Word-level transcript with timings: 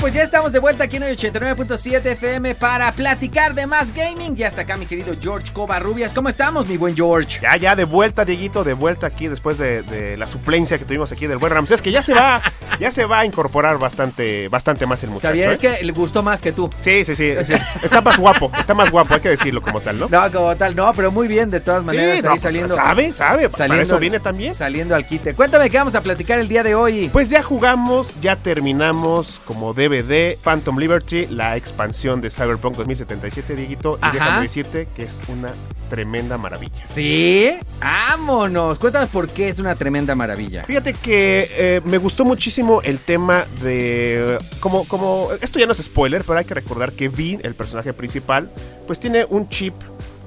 Pues 0.00 0.14
ya 0.14 0.22
estamos 0.22 0.52
de 0.52 0.58
vuelta 0.60 0.84
aquí 0.84 0.96
en 0.96 1.02
hoy 1.02 1.12
89.7 1.12 2.06
FM 2.06 2.54
para 2.54 2.90
platicar 2.92 3.54
de 3.54 3.66
más 3.66 3.94
gaming. 3.94 4.34
Ya 4.34 4.46
está 4.48 4.62
acá 4.62 4.78
mi 4.78 4.86
querido 4.86 5.14
George 5.20 5.52
Covarrubias. 5.52 6.14
¿Cómo 6.14 6.30
estamos, 6.30 6.66
mi 6.68 6.78
buen 6.78 6.96
George? 6.96 7.38
Ya, 7.42 7.56
ya, 7.58 7.76
de 7.76 7.84
vuelta, 7.84 8.24
Dieguito, 8.24 8.64
de 8.64 8.72
vuelta 8.72 9.06
aquí 9.08 9.28
después 9.28 9.58
de, 9.58 9.82
de 9.82 10.16
la 10.16 10.26
suplencia 10.26 10.78
que 10.78 10.86
tuvimos 10.86 11.12
aquí 11.12 11.26
del 11.26 11.36
buen 11.36 11.52
Ramsés, 11.52 11.82
que 11.82 11.92
ya 11.92 12.00
se 12.00 12.14
va, 12.14 12.40
ya 12.80 12.90
se 12.90 13.04
va 13.04 13.20
a 13.20 13.24
incorporar 13.26 13.78
bastante, 13.78 14.48
bastante 14.48 14.86
más 14.86 15.02
el 15.02 15.10
muchacho. 15.10 15.28
Está 15.28 15.32
bien, 15.34 15.50
¿eh? 15.50 15.52
es 15.52 15.58
que 15.58 15.84
le 15.84 15.92
gustó 15.92 16.22
más 16.22 16.40
que 16.40 16.52
tú. 16.52 16.70
Sí, 16.80 17.04
sí, 17.04 17.14
sí, 17.14 17.34
sí. 17.46 17.54
Está 17.82 18.00
más 18.00 18.16
guapo, 18.18 18.50
está 18.58 18.72
más 18.72 18.90
guapo, 18.90 19.12
hay 19.14 19.20
que 19.20 19.28
decirlo 19.30 19.60
como 19.60 19.80
tal, 19.80 19.98
¿no? 19.98 20.08
No, 20.08 20.32
como 20.32 20.56
tal, 20.56 20.74
no, 20.74 20.94
pero 20.94 21.10
muy 21.12 21.28
bien, 21.28 21.50
de 21.50 21.60
todas 21.60 21.84
maneras, 21.84 22.20
Sí, 22.20 22.26
ahí 22.26 22.30
pues, 22.30 22.40
saliendo. 22.42 22.74
sabe, 22.74 23.12
sabe, 23.12 23.42
para 23.50 23.58
saliendo 23.58 23.82
eso 23.82 23.94
al- 23.96 24.00
viene 24.00 24.18
también. 24.20 24.54
Saliendo 24.54 24.94
al 24.94 25.06
quite. 25.06 25.34
Cuéntame 25.34 25.68
qué 25.68 25.76
vamos 25.76 25.94
a 25.94 26.00
platicar 26.00 26.38
el 26.38 26.48
día 26.48 26.62
de 26.62 26.74
hoy. 26.74 27.10
Pues 27.12 27.28
ya 27.28 27.42
jugamos, 27.42 28.18
ya 28.22 28.36
terminamos 28.36 29.42
como 29.44 29.74
DVD 29.90 30.36
Phantom 30.38 30.78
Liberty, 30.78 31.26
la 31.26 31.56
expansión 31.56 32.20
de 32.20 32.30
Cyberpunk 32.30 32.76
2077, 32.76 33.56
Dieguito, 33.56 33.98
y 34.00 34.04
Ajá. 34.04 34.12
déjame 34.12 34.42
decirte 34.42 34.88
que 34.94 35.02
es 35.02 35.20
una 35.28 35.50
tremenda 35.90 36.38
maravilla. 36.38 36.86
Sí, 36.86 37.50
vámonos. 37.80 38.78
Cuéntanos 38.78 39.08
por 39.10 39.28
qué 39.28 39.48
es 39.48 39.58
una 39.58 39.74
tremenda 39.74 40.14
maravilla. 40.14 40.64
Fíjate 40.64 40.94
que 40.94 41.50
eh, 41.52 41.80
me 41.84 41.98
gustó 41.98 42.24
muchísimo 42.24 42.80
el 42.82 42.98
tema 42.98 43.44
de. 43.62 44.38
Como, 44.60 44.86
como. 44.86 45.28
Esto 45.42 45.58
ya 45.58 45.66
no 45.66 45.72
es 45.72 45.82
spoiler, 45.82 46.22
pero 46.24 46.38
hay 46.38 46.44
que 46.44 46.54
recordar 46.54 46.92
que 46.92 47.08
Vi, 47.08 47.38
el 47.42 47.54
personaje 47.54 47.92
principal, 47.92 48.50
pues 48.86 49.00
tiene 49.00 49.26
un 49.28 49.48
chip 49.48 49.74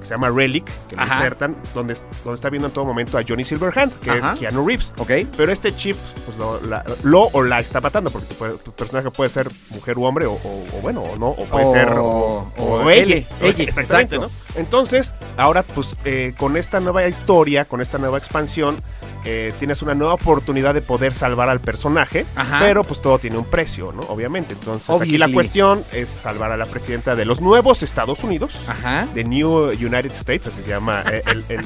que 0.04 0.08
se 0.08 0.14
llama 0.14 0.28
Relic, 0.30 0.64
que 0.88 0.96
Ajá. 0.98 1.16
insertan, 1.16 1.56
donde, 1.74 1.94
donde 2.24 2.34
está 2.34 2.50
viendo 2.50 2.68
en 2.68 2.74
todo 2.74 2.84
momento 2.84 3.16
a 3.16 3.22
Johnny 3.26 3.42
Silverhand, 3.42 3.92
que 4.00 4.10
Ajá. 4.10 4.34
es 4.34 4.38
Keanu 4.38 4.66
Reeves. 4.66 4.92
¿Ok? 4.98 5.10
Pero 5.36 5.50
este 5.50 5.74
chip, 5.74 5.96
pues 6.26 6.36
lo, 6.36 6.60
la- 6.60 6.84
lo 7.02 7.22
o 7.32 7.42
la 7.42 7.60
está 7.60 7.80
matando, 7.80 8.10
porque 8.10 8.34
tu, 8.34 8.58
tu 8.58 8.72
personaje 8.72 9.10
puede 9.10 9.30
ser 9.30 9.50
mujer 9.70 9.96
u 9.98 10.04
hombre, 10.04 10.26
o, 10.26 10.32
o- 10.34 10.64
o 10.76 10.80
bueno, 10.82 11.00
o 11.02 11.16
no, 11.16 11.28
o 11.30 11.44
puede 11.46 11.64
O- 11.66 11.72
ser. 11.72 11.88
o 11.90 12.90
ella, 12.90 13.24
Exactamente, 13.40 14.16
exacto. 14.16 14.20
¿no? 14.20 14.30
Entonces, 14.56 15.14
ahora, 15.36 15.62
pues, 15.62 15.96
eh, 16.04 16.34
con 16.36 16.56
esta 16.56 16.80
nueva 16.80 17.06
historia, 17.06 17.64
con 17.64 17.80
esta 17.80 17.98
nueva 17.98 18.18
expansión, 18.18 18.76
eh, 19.24 19.52
tienes 19.58 19.80
una 19.82 19.94
nueva 19.94 20.14
oportunidad 20.14 20.74
de 20.74 20.82
poder 20.82 21.14
salvar 21.14 21.48
al 21.48 21.60
personaje, 21.60 22.26
Ajá. 22.36 22.58
pero 22.60 22.84
pues 22.84 23.00
todo 23.00 23.18
tiene 23.18 23.38
un 23.38 23.46
precio, 23.46 23.90
¿no? 23.92 24.02
Obviamente. 24.02 24.52
Entonces, 24.54 25.00
aquí 25.00 25.16
la 25.18 25.32
cuestión 25.32 25.82
es 25.92 26.10
salvar 26.10 26.52
a 26.52 26.56
la 26.56 26.66
presidenta 26.66 27.16
de 27.16 27.24
los 27.24 27.40
nuevos 27.40 27.82
Estados 27.82 28.22
Unidos, 28.22 28.54
Ajá. 28.68 29.06
de 29.14 29.24
New 29.24 29.70
United 29.70 30.12
States, 30.12 30.46
así 30.48 30.62
se 30.62 30.68
llama. 30.68 31.02
eh, 31.10 31.22
el, 31.26 31.44
el- 31.48 31.64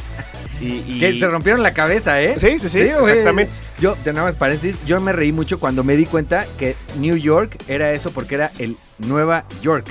y, 0.61 0.83
y- 0.87 0.99
Que 1.01 1.19
se 1.19 1.27
rompieron 1.29 1.63
la 1.63 1.73
cabeza, 1.73 2.21
¿eh? 2.21 2.35
Sí, 2.39 2.59
sí, 2.59 2.69
sí, 2.69 2.79
exactamente. 2.81 3.57
Yo, 3.81 3.97
de 4.05 4.13
nada 4.13 4.27
más 4.27 4.35
paréntesis, 4.35 4.79
yo 4.87 5.01
me 5.01 5.13
reí 5.13 5.31
mucho 5.33 5.61
cuando 5.61 5.85
me 5.85 5.97
di 5.97 6.07
cuenta 6.07 6.47
que 6.59 6.75
New 6.99 7.17
York 7.17 7.57
era 7.69 7.93
eso 7.93 8.11
porque 8.13 8.37
era 8.37 8.51
el 8.59 8.77
Nueva 8.99 9.45
York. 9.63 9.87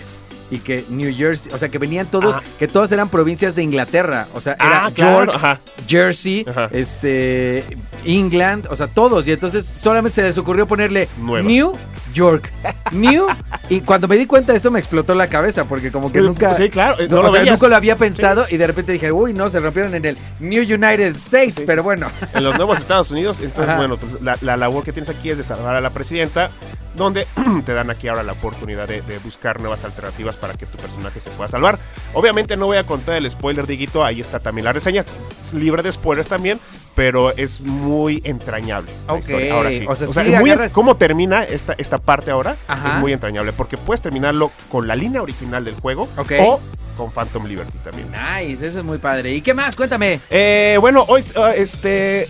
Y 0.50 0.60
que 0.60 0.86
New 0.90 1.14
Jersey, 1.16 1.52
o 1.54 1.58
sea, 1.58 1.68
que 1.70 1.78
venían 1.78 2.08
todos, 2.08 2.36
Ah. 2.38 2.44
que 2.58 2.68
todos 2.68 2.92
eran 2.92 3.10
provincias 3.10 3.54
de 3.56 3.64
Inglaterra. 3.64 4.28
O 4.34 4.40
sea, 4.42 4.54
era 4.54 4.86
Ah, 4.86 4.92
claro, 4.94 5.26
York, 5.26 5.32
ajá. 5.36 5.60
Jersey, 5.88 6.46
Ajá. 6.48 6.70
este, 6.72 7.66
England, 8.06 8.68
o 8.70 8.76
sea, 8.76 8.88
todos. 8.88 9.28
Y 9.28 9.32
entonces 9.34 9.66
solamente 9.66 10.16
se 10.16 10.24
les 10.24 10.38
ocurrió 10.38 10.66
ponerle 10.66 11.10
Nueva. 11.20 11.48
New 11.48 11.74
York. 12.14 12.52
New. 12.92 13.28
Y 13.70 13.82
cuando 13.82 14.08
me 14.08 14.16
di 14.18 14.26
cuenta 14.26 14.54
de 14.54 14.58
esto 14.58 14.72
me 14.72 14.80
explotó 14.80 15.14
la 15.16 15.28
cabeza 15.28 15.66
porque 15.66 15.92
como 15.92 16.12
que 16.12 16.22
nunca... 16.22 16.54
Sí, 16.54 16.70
claro. 16.70 17.00
eh, 17.00 17.08
No, 17.10 17.18
No, 17.18 17.22
lo 17.24 17.30
o 17.30 17.34
sea, 17.34 17.44
nunca 17.46 17.68
lo 17.68 17.76
había 17.76 17.98
pensado 17.98 18.46
y 18.50 18.58
de 18.58 18.68
repente 18.68 18.92
dije, 18.94 19.12
uy, 19.12 19.34
no, 19.34 19.50
se 19.50 19.60
rompieron 19.60 19.94
en 19.96 20.06
el 20.06 20.18
New 20.40 20.64
United 20.64 21.16
States, 21.18 21.56
Sí, 21.56 21.64
pero 21.66 21.84
bueno. 21.84 22.08
en 22.34 22.44
los 22.44 22.56
nuevos 22.56 22.78
Estados 22.80 23.12
Unidos. 23.12 23.40
Entonces, 23.42 23.70
Ajá. 23.70 23.78
bueno, 23.78 23.98
pues, 23.98 24.22
la, 24.22 24.38
la 24.42 24.58
labor 24.58 24.84
que 24.84 24.94
tienes 24.94 25.10
aquí 25.10 25.30
es 25.30 25.38
de 25.38 25.44
salvar 25.44 25.76
a 25.76 25.82
la 25.82 25.90
presidenta, 25.90 26.50
donde 26.96 27.28
te 27.66 27.74
dan 27.74 27.90
aquí 27.92 28.08
ahora 28.08 28.24
la 28.24 28.32
oportunidad 28.34 28.88
de, 28.88 29.02
de 29.02 29.20
buscar 29.20 29.60
nuevas 29.62 29.84
alternativas 29.86 30.36
para 30.36 30.54
que 30.54 30.66
tu 30.66 30.78
personaje 30.78 31.20
se 31.20 31.30
pueda 31.32 31.48
salvar. 31.48 31.78
Obviamente 32.14 32.58
no 32.58 32.66
voy 32.68 32.78
a 32.78 32.86
contar 32.86 33.16
el 33.18 33.30
spoiler, 33.30 33.68
Diguito, 33.68 34.04
ahí 34.04 34.20
está 34.22 34.40
también 34.40 34.66
la 34.66 34.74
reseña, 34.74 35.06
es 35.42 35.54
libre 35.54 35.84
de 35.84 35.92
spoilers 35.92 36.28
también, 36.28 36.60
pero 36.96 37.30
es 37.38 37.62
muy 37.62 38.22
entrañable. 38.24 38.92
la 39.06 39.14
Ok, 39.14 39.20
historia, 39.20 39.54
Ahora 39.54 39.72
sí. 39.72 39.86
o 39.88 39.96
sea, 39.96 40.08
sí 40.08 40.32
muy- 40.40 40.50
agarras- 40.50 40.72
cómo 40.72 40.96
termina 40.98 41.44
esta, 41.44 41.76
esta 41.78 42.00
parte 42.00 42.32
ahora 42.32 42.56
Ajá. 42.68 42.90
es 42.90 42.96
muy 42.96 43.14
entrañable, 43.14 43.54
porque 43.58 43.76
puedes 43.78 44.02
terminarlo 44.02 44.52
con 44.70 44.88
la 44.88 44.96
línea 44.96 45.22
original 45.22 45.66
del 45.66 45.76
juego 45.76 46.08
Ok. 46.18 46.34
o 46.40 46.60
con 46.96 47.12
Phantom 47.12 47.46
Liberty 47.46 47.78
también. 47.84 48.08
Nice, 48.12 48.66
eso 48.66 48.80
es 48.80 48.86
muy 48.86 48.98
padre. 48.98 49.34
¿Y 49.34 49.42
qué 49.42 49.54
más? 49.54 49.76
Cuéntame. 49.76 50.20
Eh, 50.30 50.78
bueno, 50.80 51.04
hoy, 51.08 51.22
uh, 51.36 51.48
este. 51.56 52.28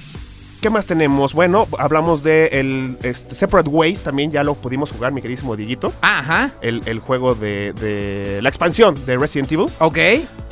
¿Qué 0.62 0.72
más 0.72 0.88
tenemos? 0.88 1.36
Bueno, 1.36 1.68
hablamos 1.78 2.24
de 2.24 2.48
el 2.54 2.98
este, 3.04 3.36
Separate 3.36 3.70
Ways, 3.70 4.04
también 4.04 4.32
ya 4.32 4.44
lo 4.44 4.56
pudimos 4.56 4.92
jugar, 4.92 5.14
mi 5.14 5.22
queridísimo 5.22 5.56
Diguito. 5.56 5.94
Ajá. 6.02 6.50
El, 6.62 6.82
el 6.88 6.98
juego 7.00 7.36
de, 7.36 7.74
de 7.74 8.42
la 8.42 8.50
expansión 8.50 8.96
de 9.06 9.18
Resident 9.18 9.52
Evil 9.52 9.68
Ok. 9.80 9.98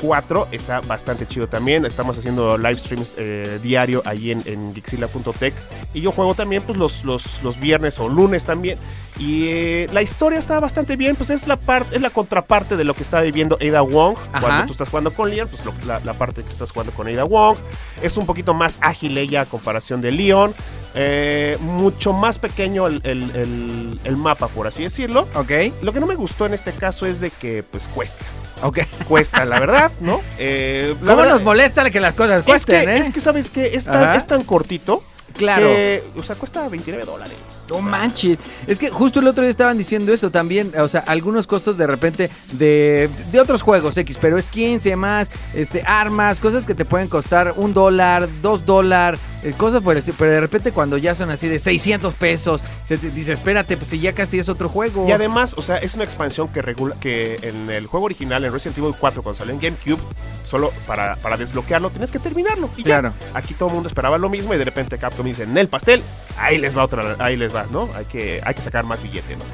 4 0.00 0.48
está 0.52 0.80
bastante 0.80 1.26
chido 1.26 1.48
también. 1.48 1.84
Estamos 1.84 2.16
haciendo 2.16 2.56
live 2.56 2.76
streams 2.76 3.14
eh, 3.18 3.58
diario 3.60 4.00
ahí 4.04 4.30
en, 4.30 4.42
en 4.46 4.72
Gixila.tech. 4.76 5.52
Y 5.92 6.00
yo 6.02 6.12
juego 6.12 6.34
también 6.34 6.62
pues 6.62 6.78
los, 6.78 7.04
los, 7.04 7.42
los 7.42 7.58
viernes 7.58 7.98
o 7.98 8.08
lunes 8.08 8.44
también. 8.44 8.78
Y 9.18 9.48
eh, 9.48 9.88
la 9.92 10.02
historia 10.02 10.38
está 10.38 10.60
bastante 10.60 10.94
bien, 10.96 11.16
pues 11.16 11.30
es 11.30 11.46
la 11.46 11.56
parte, 11.56 11.96
es 11.96 12.02
la 12.02 12.10
contraparte 12.10 12.76
de 12.76 12.84
lo 12.84 12.92
que 12.94 13.02
está 13.02 13.20
viviendo 13.22 13.56
Ada 13.60 13.80
Wong. 13.80 14.16
Ajá. 14.32 14.40
Cuando 14.40 14.66
tú 14.66 14.72
estás 14.72 14.88
jugando 14.90 15.14
con 15.14 15.30
Leon, 15.30 15.48
pues 15.48 15.64
lo- 15.64 15.72
la, 15.86 16.00
la 16.00 16.12
parte 16.14 16.42
que 16.42 16.50
estás 16.50 16.70
jugando 16.70 16.92
con 16.92 17.08
Ada 17.08 17.24
Wong. 17.24 17.56
Es 18.02 18.16
un 18.18 18.26
poquito 18.26 18.52
más 18.52 18.78
ágil 18.82 19.16
ella 19.16 19.42
a 19.42 19.44
comparación 19.46 20.02
de 20.02 20.12
Leon. 20.12 20.54
Eh, 20.98 21.56
mucho 21.60 22.12
más 22.14 22.38
pequeño 22.38 22.86
el, 22.86 23.00
el- 23.04 23.30
el- 23.36 24.00
el 24.04 24.16
mapa, 24.16 24.48
por 24.48 24.66
así 24.66 24.82
decirlo. 24.82 25.26
Ok. 25.34 25.50
Lo 25.82 25.92
que 25.92 26.00
no 26.00 26.06
me 26.06 26.14
gustó 26.14 26.44
en 26.46 26.54
este 26.54 26.72
caso 26.72 27.06
es 27.06 27.20
de 27.20 27.30
que 27.30 27.62
pues 27.62 27.88
cuesta. 27.88 28.24
Ok. 28.62 28.80
Cuesta, 29.08 29.44
la 29.46 29.60
verdad, 29.60 29.92
¿no? 30.00 30.20
Eh, 30.38 30.94
la 31.00 31.06
¿Cómo 31.06 31.16
verdad- 31.16 31.32
nos 31.34 31.42
molesta 31.42 31.90
que 31.90 32.00
las 32.00 32.12
cosas 32.14 32.38
es 32.40 32.42
cuesten, 32.46 32.84
que, 32.84 32.96
es 32.98 33.10
que, 33.10 33.20
¿sabes 33.20 33.50
qué? 33.50 33.74
Es 33.74 33.86
tan, 33.86 34.14
es 34.14 34.26
tan 34.26 34.44
cortito 34.44 35.02
claro. 35.36 35.66
que, 35.66 36.02
o 36.16 36.22
sea, 36.22 36.36
cuesta 36.36 36.68
29 36.68 37.04
dólares. 37.04 37.36
No 37.70 37.76
O 37.76 37.80
sea, 37.80 37.88
manches. 37.88 38.38
Es 38.66 38.78
que 38.78 38.90
justo 38.90 39.20
el 39.20 39.28
otro 39.28 39.42
día 39.42 39.50
estaban 39.50 39.78
diciendo 39.78 40.12
eso 40.12 40.30
también. 40.30 40.72
O 40.78 40.88
sea, 40.88 41.00
algunos 41.06 41.46
costos 41.46 41.76
de 41.78 41.86
repente 41.86 42.30
de, 42.52 43.08
de 43.30 43.40
otros 43.40 43.62
juegos 43.62 43.96
X, 43.96 44.18
pero 44.20 44.40
skins 44.40 44.86
y 44.86 44.90
demás, 44.90 45.30
este, 45.54 45.82
armas, 45.86 46.40
cosas 46.40 46.66
que 46.66 46.74
te 46.74 46.84
pueden 46.84 47.08
costar 47.08 47.54
un 47.56 47.74
dólar, 47.74 48.28
dos 48.42 48.66
dólares, 48.66 49.20
eh, 49.42 49.54
cosas 49.56 49.82
por 49.82 49.92
el 49.92 49.98
estilo. 49.98 50.16
Pero 50.18 50.32
de 50.32 50.40
repente 50.40 50.72
cuando 50.72 50.96
ya 50.98 51.14
son 51.14 51.30
así 51.30 51.48
de 51.48 51.58
600 51.58 52.14
pesos, 52.14 52.64
se 52.84 52.98
te 52.98 53.10
dice, 53.10 53.32
espérate, 53.32 53.76
pues 53.76 53.90
si 53.90 54.00
ya 54.00 54.12
casi 54.12 54.38
es 54.38 54.48
otro 54.48 54.68
juego. 54.68 55.08
Y 55.08 55.12
además, 55.12 55.54
o 55.56 55.62
sea, 55.62 55.76
es 55.76 55.94
una 55.94 56.04
expansión 56.04 56.48
que 56.48 56.62
regula 56.62 56.96
que 57.00 57.38
en 57.42 57.70
el 57.70 57.86
juego 57.86 58.06
original, 58.06 58.44
en 58.44 58.52
Resident 58.52 58.78
Evil 58.78 58.94
4, 58.98 59.22
cuando 59.22 59.38
salió 59.38 59.54
en 59.54 59.60
GameCube, 59.60 60.00
solo 60.44 60.72
para, 60.86 61.16
para 61.16 61.36
desbloquearlo 61.36 61.90
tienes 61.90 62.10
que 62.10 62.18
terminarlo. 62.18 62.70
Y 62.76 62.82
ya. 62.82 63.00
Claro. 63.00 63.14
Aquí 63.34 63.54
todo 63.54 63.68
el 63.68 63.74
mundo 63.74 63.88
esperaba 63.88 64.18
lo 64.18 64.28
mismo 64.28 64.54
y 64.54 64.58
de 64.58 64.64
repente 64.64 64.98
Capcom 64.98 65.25
dice, 65.30 65.42
en 65.44 65.56
el 65.56 65.68
pastel, 65.68 66.02
ahí 66.38 66.58
les 66.58 66.76
va 66.76 66.84
otra, 66.84 67.16
ahí 67.18 67.36
les 67.36 67.54
va, 67.54 67.66
¿no? 67.70 67.88
Hay 67.94 68.04
que, 68.06 68.40
hay 68.44 68.54
que 68.54 68.62
sacar 68.62 68.84
más 68.84 69.02
billete, 69.02 69.36
¿no? 69.36 69.44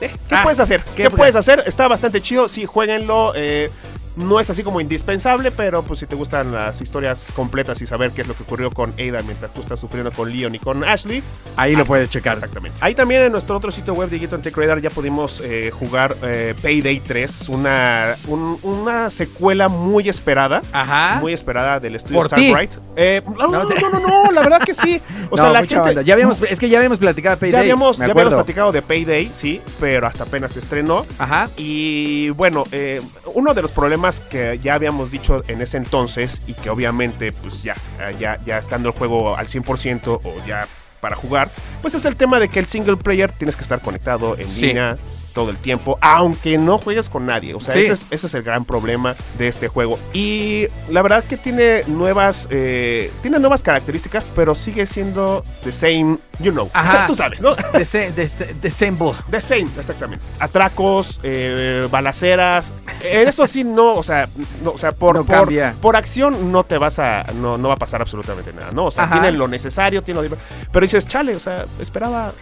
Eh, 0.00 0.10
¿Qué 0.28 0.34
Ah, 0.34 0.42
puedes 0.42 0.58
hacer? 0.60 0.82
¿qué 0.82 0.90
¿Qué, 0.94 1.02
puede- 1.04 1.16
puedes 1.16 1.36
hacer? 1.36 1.62
Está 1.66 1.86
bastante 1.88 2.20
chido, 2.20 2.48
sí, 2.48 2.64
jueguenlo. 2.66 3.32
eh, 3.36 3.70
no 4.16 4.40
es 4.40 4.50
así 4.50 4.62
como 4.62 4.80
indispensable, 4.80 5.50
pero 5.50 5.82
pues 5.82 6.00
si 6.00 6.06
te 6.06 6.14
gustan 6.14 6.52
las 6.52 6.80
historias 6.80 7.32
completas 7.34 7.80
y 7.82 7.86
saber 7.86 8.10
qué 8.10 8.22
es 8.22 8.28
lo 8.28 8.34
que 8.34 8.42
ocurrió 8.42 8.70
con 8.70 8.90
Ada 8.92 9.22
mientras 9.22 9.52
tú 9.54 9.60
estás 9.62 9.80
sufriendo 9.80 10.12
con 10.12 10.30
Leon 10.30 10.54
y 10.54 10.58
con 10.58 10.84
Ashley, 10.84 11.22
Ahí 11.56 11.72
lo 11.72 11.78
hazlo. 11.78 11.88
puedes 11.88 12.08
checar. 12.08 12.34
Exactamente. 12.34 12.78
Ahí 12.82 12.94
también 12.94 13.22
en 13.22 13.32
nuestro 13.32 13.56
otro 13.56 13.70
sitio 13.72 13.94
web, 13.94 14.10
Dieguito 14.10 14.36
en 14.36 14.42
Tech 14.42 14.56
Radar, 14.56 14.80
ya 14.80 14.90
pudimos 14.90 15.40
eh, 15.44 15.70
jugar 15.70 16.16
eh, 16.22 16.54
Payday 16.62 17.00
3, 17.00 17.48
una, 17.48 18.16
un- 18.26 18.58
una 18.62 19.08
secuela 19.10 19.68
muy 19.68 20.08
esperada. 20.08 20.62
Ajá. 20.72 21.18
Muy 21.20 21.32
esperada 21.32 21.80
del 21.80 21.96
estudio. 21.96 22.22
Starbright. 22.24 22.72
Eh, 22.96 23.22
no, 23.26 23.48
No 23.48 23.64
no, 24.00 24.30
la 24.32 24.42
verdad 24.42 24.60
que 24.60 24.74
sí. 24.74 25.00
O 25.30 25.36
No, 25.36 25.42
sea, 25.42 25.52
la 25.52 25.60
mucha 25.60 25.84
gente. 25.84 26.04
Ya 26.04 26.14
habíamos, 26.14 26.42
es 26.42 26.58
que 26.60 26.68
ya 26.68 26.78
habíamos 26.78 26.98
platicado 26.98 27.36
de 27.36 27.40
Payday. 27.40 27.52
ya 27.52 27.58
habíamos, 27.60 27.98
ya 27.98 28.04
habíamos 28.06 28.34
platicado 28.34 28.72
de 28.72 28.82
Payday, 28.82 29.30
sí, 29.32 29.60
pero 29.80 30.06
hasta 30.06 30.24
apenas 30.24 30.52
se 30.52 30.60
estrenó. 30.60 31.04
Ajá. 31.18 31.50
Y 31.56 32.30
bueno, 32.30 32.64
eh, 32.72 33.00
uno 33.34 33.54
de 33.54 33.62
los 33.62 33.72
problemas 33.72 34.01
que 34.20 34.58
ya 34.62 34.74
habíamos 34.74 35.10
dicho 35.10 35.42
en 35.48 35.60
ese 35.62 35.76
entonces 35.76 36.42
y 36.46 36.54
que 36.54 36.70
obviamente 36.70 37.32
pues 37.32 37.62
ya, 37.62 37.74
ya, 38.18 38.38
ya 38.44 38.58
estando 38.58 38.88
el 38.90 38.94
juego 38.94 39.36
al 39.36 39.46
100% 39.46 40.20
o 40.22 40.46
ya 40.46 40.66
para 41.00 41.16
jugar, 41.16 41.50
pues 41.80 41.94
es 41.94 42.04
el 42.04 42.16
tema 42.16 42.38
de 42.40 42.48
que 42.48 42.58
el 42.60 42.66
single 42.66 42.96
player 42.96 43.32
tienes 43.32 43.56
que 43.56 43.62
estar 43.62 43.80
conectado 43.80 44.36
en 44.38 44.48
Sí. 44.48 44.66
línea 44.68 44.96
todo 45.32 45.50
el 45.50 45.56
tiempo, 45.56 45.98
aunque 46.00 46.58
no 46.58 46.78
juegues 46.78 47.08
con 47.08 47.26
nadie. 47.26 47.54
O 47.54 47.60
sea, 47.60 47.74
Sí. 47.74 47.80
ese, 47.80 47.92
es, 47.92 48.06
ese 48.10 48.26
es 48.26 48.34
el 48.34 48.42
gran 48.42 48.64
problema 48.64 49.14
de 49.38 49.48
este 49.48 49.68
juego. 49.68 49.98
Y 50.12 50.66
la 50.88 51.02
verdad 51.02 51.24
que 51.24 51.36
tiene 51.36 51.82
nuevas, 51.86 52.46
eh, 52.50 53.10
tiene 53.22 53.38
nuevas 53.38 53.62
características, 53.62 54.28
pero 54.34 54.54
sigue 54.54 54.86
siendo 54.86 55.44
the 55.64 55.72
same, 55.72 56.18
you 56.38 56.52
know. 56.52 56.68
Ajá. 56.72 57.06
Tú 57.06 57.14
sabes, 57.14 57.40
¿no? 57.42 57.54
The 57.72 57.84
same, 57.84 58.12
the, 58.12 58.26
the 58.60 58.70
same. 58.70 58.96
The 59.30 59.40
same, 59.40 59.68
exactamente. 59.78 60.24
Atracos, 60.38 61.18
eh, 61.22 61.86
balaceras. 61.90 62.74
eh, 63.02 63.24
Eso 63.26 63.46
sí, 63.46 63.64
no, 63.64 63.94
o 63.94 64.02
sea, 64.02 64.28
no, 64.62 64.72
o 64.72 64.78
sea 64.78 64.92
por, 64.92 65.16
No 65.16 65.24
por, 65.24 65.50
por 65.80 65.96
acción 65.96 66.52
no 66.52 66.64
te 66.64 66.78
vas 66.78 66.98
a. 66.98 67.24
No, 67.34 67.56
no 67.58 67.68
va 67.68 67.74
a 67.74 67.78
pasar 67.78 68.00
absolutamente 68.02 68.52
nada, 68.52 68.70
¿no? 68.72 68.86
O 68.86 68.90
sea, 68.90 69.04
Ajá. 69.04 69.14
tienen 69.14 69.38
lo 69.38 69.48
necesario, 69.48 70.02
tienen 70.02 70.28
lo. 70.30 70.36
Pero 70.70 70.84
dices, 70.84 71.06
chale, 71.08 71.34
o 71.34 71.40
sea, 71.40 71.64
esperaba 71.80 72.32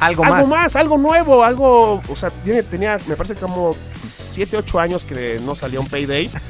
Algo, 0.00 0.24
algo 0.24 0.36
más. 0.36 0.48
más. 0.48 0.76
algo 0.76 0.98
nuevo, 0.98 1.42
algo. 1.44 2.02
O 2.08 2.16
sea, 2.16 2.30
tiene, 2.30 2.62
tenía, 2.62 2.98
me 3.06 3.16
parece 3.16 3.34
como 3.34 3.74
7, 4.04 4.56
8 4.58 4.80
años 4.80 5.04
que 5.04 5.40
no 5.44 5.54
salía 5.54 5.80
un 5.80 5.86
payday. 5.88 6.30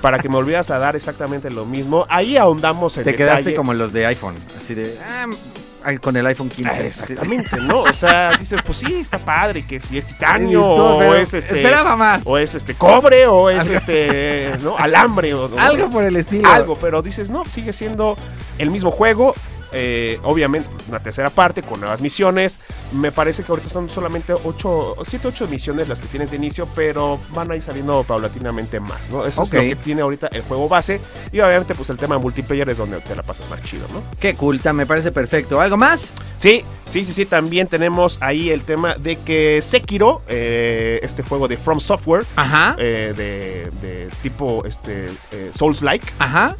para 0.00 0.18
que 0.18 0.28
me 0.28 0.34
volvieras 0.36 0.70
a 0.70 0.78
dar 0.78 0.96
exactamente 0.96 1.50
lo 1.50 1.64
mismo. 1.64 2.06
Ahí 2.08 2.36
ahondamos 2.36 2.96
en 2.96 3.04
Te 3.04 3.14
quedaste 3.14 3.54
como 3.54 3.74
los 3.74 3.92
de 3.92 4.06
iPhone. 4.06 4.34
Así 4.56 4.74
de. 4.74 4.98
ah, 5.06 5.26
con 6.00 6.16
el 6.16 6.26
iPhone 6.26 6.48
15. 6.48 6.70
Ah, 6.70 6.86
Exactamente, 6.86 7.56
¿no? 7.60 7.82
O 7.82 7.92
sea, 7.92 8.36
dices, 8.38 8.60
pues 8.64 8.78
sí, 8.78 8.94
está 8.94 9.18
padre, 9.18 9.66
que 9.66 9.80
si 9.80 9.98
es 9.98 10.06
titanio, 10.06 10.60
todo, 10.60 10.96
o 10.96 11.14
es 11.14 11.34
este. 11.34 11.56
Esperaba 11.56 11.94
más. 11.96 12.24
O 12.26 12.38
es 12.38 12.54
este 12.54 12.74
cobre, 12.74 13.26
o 13.26 13.50
es 13.50 13.60
Algo. 13.60 13.74
este. 13.74 14.52
¿no? 14.62 14.76
Alambre, 14.78 15.34
o- 15.34 15.50
Algo 15.58 15.90
por 15.90 16.04
el 16.04 16.16
estilo. 16.16 16.50
algo, 16.50 16.76
pero 16.76 17.02
dices, 17.02 17.30
no, 17.30 17.44
sigue 17.44 17.72
siendo 17.72 18.16
el 18.58 18.70
mismo 18.70 18.90
juego. 18.90 19.34
Eh, 19.74 20.18
obviamente, 20.22 20.68
una 20.88 21.02
tercera 21.02 21.30
parte 21.30 21.62
con 21.62 21.80
nuevas 21.80 22.00
misiones. 22.00 22.58
Me 22.92 23.12
parece 23.12 23.42
que 23.42 23.52
ahorita 23.52 23.68
son 23.68 23.90
solamente 23.90 24.32
8, 24.32 24.96
7, 25.04 25.28
8 25.28 25.48
misiones 25.48 25.88
las 25.88 26.00
que 26.00 26.06
tienes 26.06 26.30
de 26.30 26.36
inicio, 26.36 26.68
pero 26.74 27.18
van 27.34 27.50
a 27.50 27.56
ir 27.56 27.62
saliendo 27.62 28.02
paulatinamente 28.04 28.80
más, 28.80 29.10
¿no? 29.10 29.26
Eso 29.26 29.42
es 29.42 29.52
lo 29.52 29.60
que 29.60 29.76
tiene 29.76 30.02
ahorita 30.02 30.28
el 30.28 30.42
juego 30.42 30.68
base. 30.68 31.00
Y 31.32 31.40
obviamente, 31.40 31.74
pues 31.74 31.90
el 31.90 31.96
tema 31.96 32.18
multiplayer 32.18 32.68
es 32.68 32.78
donde 32.78 33.00
te 33.00 33.14
la 33.16 33.22
pasas 33.22 33.48
más 33.50 33.62
chido, 33.62 33.86
¿no? 33.92 34.02
Qué 34.20 34.34
culta, 34.34 34.72
me 34.72 34.86
parece 34.86 35.12
perfecto. 35.12 35.60
¿Algo 35.60 35.76
más? 35.76 36.14
Sí, 36.36 36.64
sí, 36.88 37.04
sí, 37.04 37.12
sí. 37.12 37.26
También 37.26 37.66
tenemos 37.66 38.18
ahí 38.22 38.50
el 38.50 38.62
tema 38.62 38.94
de 38.94 39.16
que 39.16 39.60
Sekiro, 39.62 40.22
eh, 40.28 41.00
este 41.02 41.22
juego 41.22 41.48
de 41.48 41.56
From 41.56 41.80
Software, 41.80 42.24
Ajá. 42.36 42.76
eh, 42.78 43.12
de, 43.16 43.70
de 43.86 44.08
tipo 44.22 44.64
este, 44.64 45.08
Souls-like, 45.54 46.06
Ajá. 46.18 46.56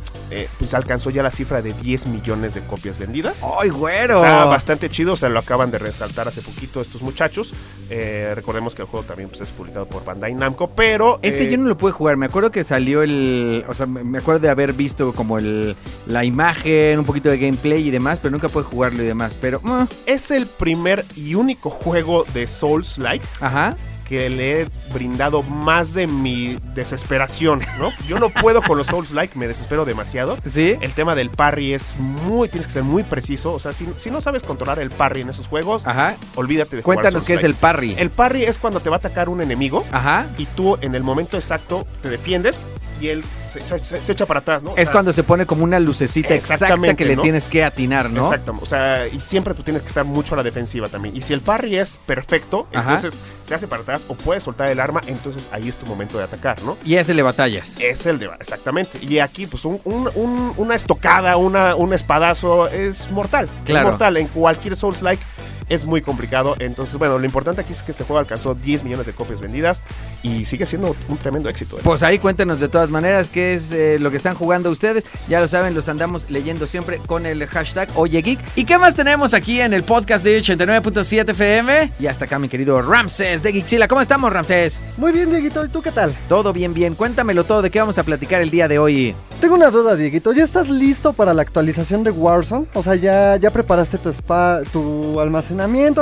pues 0.58 0.75
alcanzó 0.75 1.10
ya 1.10 1.22
la 1.22 1.31
cifra 1.31 1.62
de 1.62 1.72
10 1.72 2.06
millones 2.08 2.55
de 2.55 2.60
copias 2.62 2.99
vendidas. 3.06 3.44
¡Ay, 3.60 3.70
güero! 3.70 4.24
Está 4.24 4.44
bastante 4.46 4.88
chido, 4.88 5.12
o 5.12 5.16
sea, 5.16 5.28
lo 5.28 5.38
acaban 5.38 5.70
de 5.70 5.78
resaltar 5.78 6.28
hace 6.28 6.40
poquito 6.40 6.80
estos 6.80 7.02
muchachos. 7.02 7.54
Eh, 7.90 8.32
recordemos 8.34 8.74
que 8.74 8.82
el 8.82 8.88
juego 8.88 9.04
también 9.04 9.28
pues, 9.28 9.42
es 9.42 9.50
publicado 9.50 9.86
por 9.86 10.04
Bandai 10.04 10.34
Namco, 10.34 10.70
pero... 10.70 11.18
Ese 11.22 11.44
eh, 11.44 11.50
yo 11.50 11.58
no 11.58 11.68
lo 11.68 11.76
pude 11.76 11.92
jugar. 11.92 12.16
Me 12.16 12.26
acuerdo 12.26 12.50
que 12.50 12.64
salió 12.64 13.02
el. 13.02 13.64
O 13.68 13.74
sea, 13.74 13.86
me 13.86 14.14
me 14.14 14.18
acuerdo 14.18 14.40
de 14.40 14.48
haber 14.48 14.74
visto 14.74 15.12
como 15.12 15.38
el 15.38 15.74
la 16.06 16.24
imagen, 16.24 17.00
un 17.00 17.04
poquito 17.04 17.30
de 17.30 17.38
gameplay 17.38 17.88
y 17.88 17.90
demás, 17.90 18.20
pero 18.20 18.30
nunca 18.30 18.48
pude 18.48 18.62
jugarlo 18.62 19.02
y 19.02 19.06
demás. 19.06 19.36
Pero. 19.40 19.60
mm, 19.60 19.86
es 20.06 20.30
el 20.30 20.46
primer 20.46 21.04
y 21.16 21.34
único 21.34 21.68
juego 21.68 22.24
de 22.32 22.46
Souls-like 22.46 23.26
ajá. 23.40 23.76
Que 24.04 24.28
le 24.30 24.62
he 24.62 24.66
brindado 24.92 25.42
más 25.42 25.94
de 25.94 26.06
mi 26.06 26.56
desesperación, 26.74 27.60
¿no? 27.78 27.90
Yo 28.06 28.18
no 28.18 28.30
puedo 28.30 28.62
con 28.62 28.78
los 28.78 28.86
Souls-like, 28.88 29.36
me 29.38 29.46
desespero 29.46 29.84
demasiado. 29.84 30.36
¿Sí? 30.46 30.76
El 30.80 30.92
tema 30.92 31.14
del 31.14 31.30
parry 31.30 31.74
es 31.74 31.94
muy, 31.98 32.48
tienes 32.48 32.66
que 32.66 32.74
ser 32.74 32.82
muy 32.82 33.02
preciso. 33.02 33.52
O 33.52 33.58
sea, 33.58 33.72
si, 33.72 33.86
si 33.96 34.10
no 34.10 34.20
sabes 34.20 34.42
controlar 34.42 34.78
el 34.78 34.90
parry 34.90 35.22
en 35.22 35.30
esos 35.30 35.48
juegos, 35.48 35.86
Ajá. 35.86 36.16
olvídate 36.34 36.76
de 36.76 36.82
Cuéntanos 36.82 37.22
jugar 37.22 37.26
qué 37.26 37.34
es 37.34 37.44
el 37.44 37.54
parry. 37.54 37.94
El 37.98 38.10
parry 38.10 38.44
es 38.44 38.58
cuando 38.58 38.80
te 38.80 38.90
va 38.90 38.96
a 38.96 38.98
atacar 38.98 39.28
un 39.28 39.40
enemigo 39.40 39.84
Ajá. 39.90 40.26
y 40.38 40.46
tú 40.46 40.78
en 40.80 40.94
el 40.94 41.02
momento 41.02 41.36
exacto 41.36 41.86
te 42.02 42.10
defiendes 42.10 42.60
y 43.00 43.08
él 43.08 43.25
se, 43.52 43.79
se- 43.79 44.02
se 44.02 44.12
echa 44.12 44.26
para 44.26 44.41
atrás, 44.41 44.62
¿no? 44.62 44.70
O 44.73 44.76
Es 44.76 44.85
sea, 44.88 44.93
cuando 44.93 45.12
se 45.12 45.23
pone 45.23 45.46
como 45.46 45.62
una 45.64 45.79
lucecita 45.79 46.35
exacta 46.35 46.55
Exactamente, 46.67 46.96
que 46.96 47.05
le 47.05 47.17
¿no? 47.17 47.23
tienes 47.23 47.49
que 47.49 47.62
atinar, 47.64 48.11
¿no? 48.11 48.25
Exacto, 48.25 48.58
o 48.61 48.67
sea, 48.67 49.06
y 49.06 49.20
siempre 49.20 49.55
tú 49.55 49.62
tienes 49.62 49.82
que 49.82 49.88
estar 49.88 50.05
mucho 50.05 50.35
a 50.35 50.37
la 50.38 50.43
defensiva 50.43 50.88
también. 50.88 51.17
Y 51.17 51.23
si 51.23 51.32
el 51.32 51.41
parry 51.41 51.76
es 51.79 51.99
perfecto, 52.05 52.67
Ajá. 52.75 52.94
entonces 52.94 53.17
se 53.43 53.55
hace 53.55 53.69
para 53.69 53.82
atrás 53.82 54.06
o 54.08 54.14
puedes 54.14 54.43
soltar 54.43 54.69
el 54.69 54.81
arma, 54.81 55.00
entonces 55.06 55.49
ahí 55.52 55.69
es 55.69 55.76
tu 55.76 55.87
momento 55.87 56.19
de 56.19 56.25
atacar, 56.25 56.62
¿no? 56.62 56.76
Y 56.85 56.96
ese 56.96 57.14
le 57.14 57.23
batallas. 57.23 57.76
Es 57.81 58.06
el 58.06 58.19
de 58.19 58.26
exactamente. 58.41 58.99
Y 59.02 59.19
aquí, 59.20 59.46
pues, 59.46 59.64
un- 59.64 59.81
un- 59.85 60.11
un- 60.14 60.52
una 60.56 60.75
estocada, 60.75 61.37
una, 61.37 61.75
un 61.76 61.93
espadazo 61.94 62.69
es 62.69 63.11
mortal. 63.11 63.49
Claro. 63.64 63.87
Es 63.87 63.93
mortal. 63.93 64.17
En 64.17 64.26
cualquier 64.29 64.75
Souls-like 64.76 65.23
es 65.69 65.84
muy 65.84 66.02
complicado. 66.02 66.55
Entonces, 66.58 66.96
bueno, 66.96 67.19
lo 67.19 67.25
importante 67.25 67.61
aquí 67.62 67.72
es 67.72 67.82
que 67.82 67.93
este 67.93 68.05
juego 68.05 68.19
alcanzó 68.19 68.55
10 68.55 68.84
millones 68.84 69.06
de 69.06 69.12
copias 69.12 69.40
vendidas 69.40 69.82
y 70.22 70.44
sigue 70.44 70.66
siendo 70.66 70.94
un 71.08 71.16
tremendo 71.16 71.49
éxito. 71.49 71.78
¿eh? 71.78 71.81
Pues 71.82 72.02
ahí 72.02 72.19
cuéntenos 72.19 72.61
de 72.61 72.69
todas 72.69 72.90
maneras 72.90 73.31
qué 73.31 73.55
es 73.55 73.72
eh, 73.72 73.99
lo 73.99 74.11
que 74.11 74.16
están 74.16 74.34
jugando 74.34 74.70
ustedes. 74.70 75.05
Ya 75.28 75.40
lo 75.40 75.49
saben, 75.49 75.75
los 75.75 75.88
andamos 75.88 76.31
leyendo 76.31 76.66
siempre 76.66 76.99
con 77.06 77.26
el 77.26 77.46
hashtag 77.46 77.88
OyeGeek. 77.94 78.38
¿Y 78.56 78.64
qué 78.64 78.78
más 78.78 78.94
tenemos 78.94 79.34
aquí 79.34 79.61
en 79.61 79.72
el 79.72 79.82
podcast 79.82 80.25
de 80.25 80.40
89.7 80.40 81.31
FM? 81.31 81.93
Y 81.99 82.06
hasta 82.06 82.25
acá 82.25 82.38
mi 82.38 82.49
querido 82.49 82.81
Ramses 82.82 83.43
de 83.43 83.52
Geekzilla. 83.52 83.88
¿Cómo 83.88 84.00
estamos, 84.00 84.32
Ramses? 84.32 84.81
Muy 84.96 85.12
bien, 85.12 85.31
Dieguito, 85.31 85.64
¿y 85.64 85.69
tú 85.69 85.82
qué 85.82 85.93
tal? 85.93 86.14
Todo 86.28 86.52
bien, 86.52 86.75
bien. 86.75 86.94
Cuéntamelo 86.94 87.44
todo 87.44 87.62
de 87.62 87.70
qué 87.70 87.81
vamos 87.81 87.99
a 87.99 88.02
platicar 88.02 88.43
el 88.43 88.50
día 88.50 88.69
de 88.69 88.78
hoy. 88.78 89.14
Tengo 89.40 89.56
una 89.56 89.70
duda, 89.70 89.94
Dieguito. 89.94 90.32
¿Ya 90.32 90.44
estás 90.44 90.70
listo 90.70 91.12
para 91.12 91.34
la 91.34 91.43
actualización 91.43 92.02
de 92.02 92.10
Warzone? 92.10 92.67
O 92.72 92.82
sea, 92.82 92.94
¿ya, 92.94 93.37
ya 93.37 93.50
preparaste 93.50 93.99
tu 93.99 94.08
spa, 94.08 94.62
tu 94.72 95.20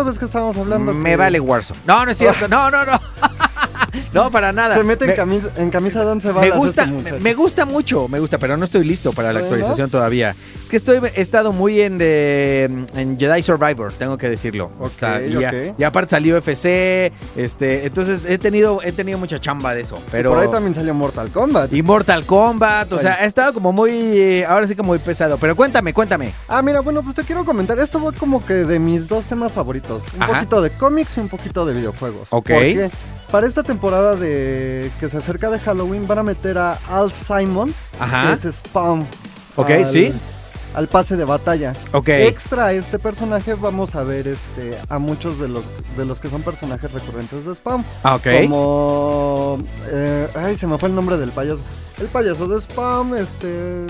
¿Ves 0.04 0.18
que 0.18 0.24
estábamos 0.24 0.56
hablando? 0.56 0.92
Me 0.92 1.10
que 1.10 1.16
vale 1.16 1.38
Warzone. 1.40 1.80
No, 1.86 2.04
no 2.04 2.10
es 2.10 2.16
cierto. 2.18 2.48
No, 2.52 2.70
no, 2.70 2.84
no. 2.84 3.00
No, 4.12 4.30
para 4.30 4.52
nada. 4.52 4.76
Se 4.76 4.84
mete 4.84 5.04
en, 5.04 5.10
Me- 5.10 5.16
camisa, 5.16 5.48
en 5.56 5.70
camisa 5.70 6.00
de 6.04 6.10
once 6.10 6.28
Me 6.28 6.34
balas 6.34 6.58
gusta, 6.58 6.82
este 6.82 6.92
me, 6.94 6.98
muchacho. 7.02 7.20
me 7.22 7.34
gusta 7.34 7.64
mucho, 7.64 8.08
me 8.08 8.18
gusta, 8.20 8.38
pero 8.38 8.56
no 8.56 8.64
estoy 8.64 8.84
listo 8.84 9.12
para 9.12 9.32
la 9.32 9.40
actualización 9.40 9.90
todavía. 9.90 10.34
Es 10.60 10.68
que 10.68 10.76
estoy, 10.76 11.00
he 11.14 11.20
estado 11.20 11.52
muy 11.52 11.80
en, 11.80 11.98
de, 11.98 12.64
en 12.94 13.18
Jedi 13.18 13.42
Survivor, 13.42 13.92
tengo 13.92 14.16
que 14.18 14.28
decirlo. 14.28 14.70
Ok, 14.78 14.86
Está- 14.88 15.22
y, 15.22 15.32
ya- 15.32 15.48
ok. 15.48 15.74
y 15.78 15.84
aparte 15.84 16.10
salió 16.10 16.36
FC, 16.36 17.12
este, 17.36 17.86
entonces 17.86 18.22
he 18.28 18.38
tenido, 18.38 18.80
he 18.82 18.92
tenido 18.92 19.18
mucha 19.18 19.40
chamba 19.40 19.74
de 19.74 19.82
eso. 19.82 19.96
Pero 20.10 20.30
Por 20.30 20.42
ahí 20.42 20.50
también 20.50 20.74
salió 20.74 20.94
Mortal 20.94 21.30
Kombat. 21.30 21.72
y 21.72 21.82
Mortal 21.82 22.24
Kombat, 22.26 22.92
o 22.92 22.96
Ay. 22.96 23.02
sea, 23.02 23.12
ha 23.14 23.24
estado 23.24 23.52
como 23.54 23.72
muy, 23.72 23.90
eh, 23.92 24.44
ahora 24.46 24.66
sí 24.66 24.74
como 24.76 24.88
muy 24.88 24.98
pesado. 24.98 25.38
Pero 25.38 25.56
cuéntame, 25.56 25.92
cuéntame. 25.94 26.32
Ah, 26.48 26.62
mira, 26.62 26.80
bueno, 26.80 27.02
pues 27.02 27.14
te 27.14 27.22
quiero 27.24 27.44
comentar. 27.44 27.78
Esto 27.78 28.02
va 28.02 28.12
como 28.12 28.44
que 28.44 28.54
de 28.54 28.78
mis 28.78 29.08
dos 29.08 29.24
temas 29.24 29.52
favoritos. 29.52 30.04
Un 30.16 30.22
Ajá. 30.22 30.32
poquito 30.34 30.60
de 30.62 30.70
cómics 30.76 31.16
y 31.16 31.20
un 31.20 31.28
poquito 31.28 31.64
de 31.66 31.74
videojuegos. 31.74 32.28
Ok. 32.30 32.50
Porque 32.50 32.90
para 33.32 33.46
esta 33.48 33.62
temporada 33.64 34.14
de 34.14 34.90
que 35.00 35.08
se 35.08 35.16
acerca 35.16 35.50
de 35.50 35.58
Halloween 35.58 36.06
van 36.06 36.18
a 36.20 36.22
meter 36.22 36.58
a 36.58 36.78
Al 36.88 37.10
Simons, 37.10 37.86
Ajá. 37.98 38.36
que 38.40 38.48
es 38.48 38.54
Spawn. 38.56 39.06
Ok, 39.56 39.70
al- 39.70 39.86
sí. 39.86 40.12
Al 40.74 40.86
pase 40.88 41.16
de 41.16 41.24
batalla. 41.24 41.74
Ok. 41.92 42.08
Extra 42.08 42.66
a 42.66 42.72
este 42.72 42.98
personaje 42.98 43.52
vamos 43.54 43.94
a 43.94 44.02
ver 44.04 44.26
este 44.28 44.78
a 44.88 44.98
muchos 44.98 45.38
de 45.38 45.48
los 45.48 45.64
de 45.98 46.04
los 46.06 46.18
que 46.20 46.30
son 46.30 46.40
personajes 46.42 46.90
recurrentes 46.92 47.44
de 47.44 47.54
Spawn. 47.54 47.84
Ah, 48.02 48.14
ok. 48.14 48.26
Como 48.42 49.58
eh, 49.88 50.28
ay, 50.34 50.56
se 50.56 50.66
me 50.66 50.78
fue 50.78 50.88
el 50.88 50.94
nombre 50.94 51.18
del 51.18 51.30
payaso. 51.30 51.60
El 52.00 52.06
payaso 52.06 52.46
de 52.48 52.58
Spawn, 52.60 53.14
este 53.18 53.84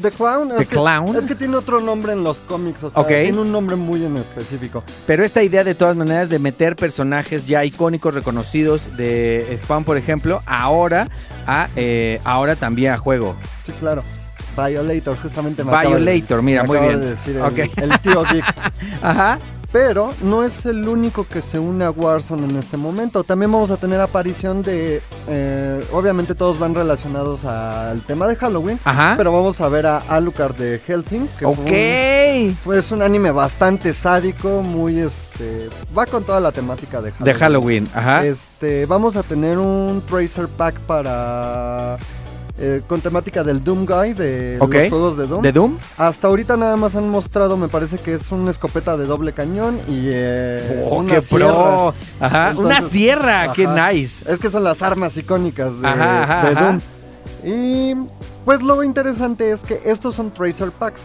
The 0.00 0.10
Clown. 0.10 0.48
The 0.48 0.62
es 0.62 0.68
que- 0.68 0.76
Clown. 0.76 1.16
es 1.16 1.24
que 1.26 1.34
tiene 1.34 1.56
otro 1.56 1.80
nombre 1.80 2.12
en 2.12 2.24
los 2.24 2.40
cómics, 2.42 2.84
o 2.84 2.90
sea, 2.90 3.06
tiene 3.06 3.38
un 3.40 3.52
nombre 3.52 3.76
muy 3.76 4.04
en 4.04 4.16
específico. 4.16 4.82
Pero 5.06 5.24
esta 5.24 5.42
idea 5.42 5.64
de 5.64 5.74
todas 5.74 5.96
maneras 5.96 6.28
de 6.28 6.38
meter 6.38 6.76
personajes 6.76 7.46
ya 7.46 7.64
icónicos, 7.64 8.14
reconocidos 8.14 8.96
de 8.96 9.56
Spawn, 9.62 9.84
por 9.84 9.96
ejemplo, 9.96 10.42
ahora, 10.46 11.08
a, 11.46 11.68
eh, 11.76 12.20
ahora 12.24 12.56
también 12.56 12.92
a 12.92 12.96
juego. 12.98 13.36
Sí, 13.64 13.72
claro. 13.78 14.02
Violator, 14.56 15.16
justamente 15.16 15.62
me 15.64 15.70
de- 15.70 15.86
Violator, 15.86 16.42
mira, 16.42 16.62
me 16.62 16.68
muy 16.68 16.78
bien. 16.78 17.00
de 17.00 17.06
decir 17.10 17.36
el, 17.36 17.42
Ok. 17.42 17.58
el 17.76 18.00
tío 18.00 18.24
Geek. 18.24 18.44
Ajá. 19.02 19.38
Pero 19.72 20.12
no 20.22 20.42
es 20.42 20.66
el 20.66 20.88
único 20.88 21.24
que 21.28 21.42
se 21.42 21.60
une 21.60 21.84
a 21.84 21.90
Warzone 21.92 22.44
en 22.48 22.56
este 22.56 22.76
momento. 22.76 23.22
También 23.22 23.52
vamos 23.52 23.70
a 23.70 23.76
tener 23.76 24.00
aparición 24.00 24.62
de. 24.64 25.00
eh, 25.28 25.84
obviamente 25.92 26.34
todos 26.34 26.58
van 26.58 26.74
relacionados 26.74 27.44
al 27.44 28.00
tema 28.02 28.26
de 28.26 28.34
Halloween. 28.34 28.80
Ajá. 28.82 29.14
Pero 29.16 29.30
vamos 29.32 29.60
a 29.60 29.68
ver 29.68 29.86
a 29.86 29.98
Alucard 30.08 30.56
de 30.56 30.80
Helsing. 30.84 31.28
Que 31.38 31.46
fue 31.46 31.48
un- 31.48 31.58
ok. 32.52 32.56
Fue, 32.64 32.78
es 32.80 32.90
un 32.90 33.00
anime 33.00 33.30
bastante 33.30 33.94
sádico, 33.94 34.62
muy 34.62 34.98
este. 34.98 35.68
Va 35.96 36.04
con 36.04 36.24
toda 36.24 36.40
la 36.40 36.50
temática 36.50 37.00
de 37.00 37.12
Halloween. 37.12 37.24
De 37.24 37.34
Halloween. 37.34 37.88
Ajá. 37.94 38.26
Este, 38.26 38.86
vamos 38.86 39.14
a 39.14 39.22
tener 39.22 39.56
un 39.58 40.02
Tracer 40.08 40.48
Pack 40.48 40.80
para. 40.80 41.96
Eh, 42.60 42.82
con 42.86 43.00
temática 43.00 43.42
del 43.42 43.64
Doom 43.64 43.86
Guy 43.86 44.12
de 44.12 44.58
los 44.60 44.68
juegos 44.88 45.16
de 45.16 45.26
Doom. 45.26 45.42
¿De 45.42 45.50
Doom? 45.52 45.76
Hasta 45.96 46.28
ahorita 46.28 46.56
nada 46.56 46.76
más 46.76 46.94
han 46.94 47.08
mostrado, 47.08 47.56
me 47.56 47.68
parece 47.68 47.96
que 47.98 48.12
es 48.14 48.30
una 48.32 48.50
escopeta 48.50 48.96
de 48.98 49.06
doble 49.06 49.32
cañón 49.32 49.78
y 49.88 50.08
eh, 50.12 50.86
Oh, 50.90 50.98
una 51.00 51.14
qué 51.14 51.20
sierra. 51.22 51.52
pro. 51.52 51.94
Ajá. 52.20 52.54
una 52.56 52.80
sierra. 52.82 53.52
Qué 53.54 53.66
nice. 53.66 54.30
Es 54.30 54.38
que 54.38 54.50
son 54.50 54.62
las 54.62 54.82
armas 54.82 55.16
icónicas 55.16 55.80
de, 55.80 55.88
Ajá, 55.88 56.22
ajá, 56.22 56.48
de 56.50 56.56
ajá. 56.56 56.64
Doom. 56.66 56.80
Y 57.44 57.94
pues 58.44 58.60
lo 58.62 58.82
interesante 58.84 59.50
es 59.50 59.60
que 59.60 59.80
estos 59.86 60.14
son 60.14 60.30
Tracer 60.30 60.70
Packs. 60.70 61.04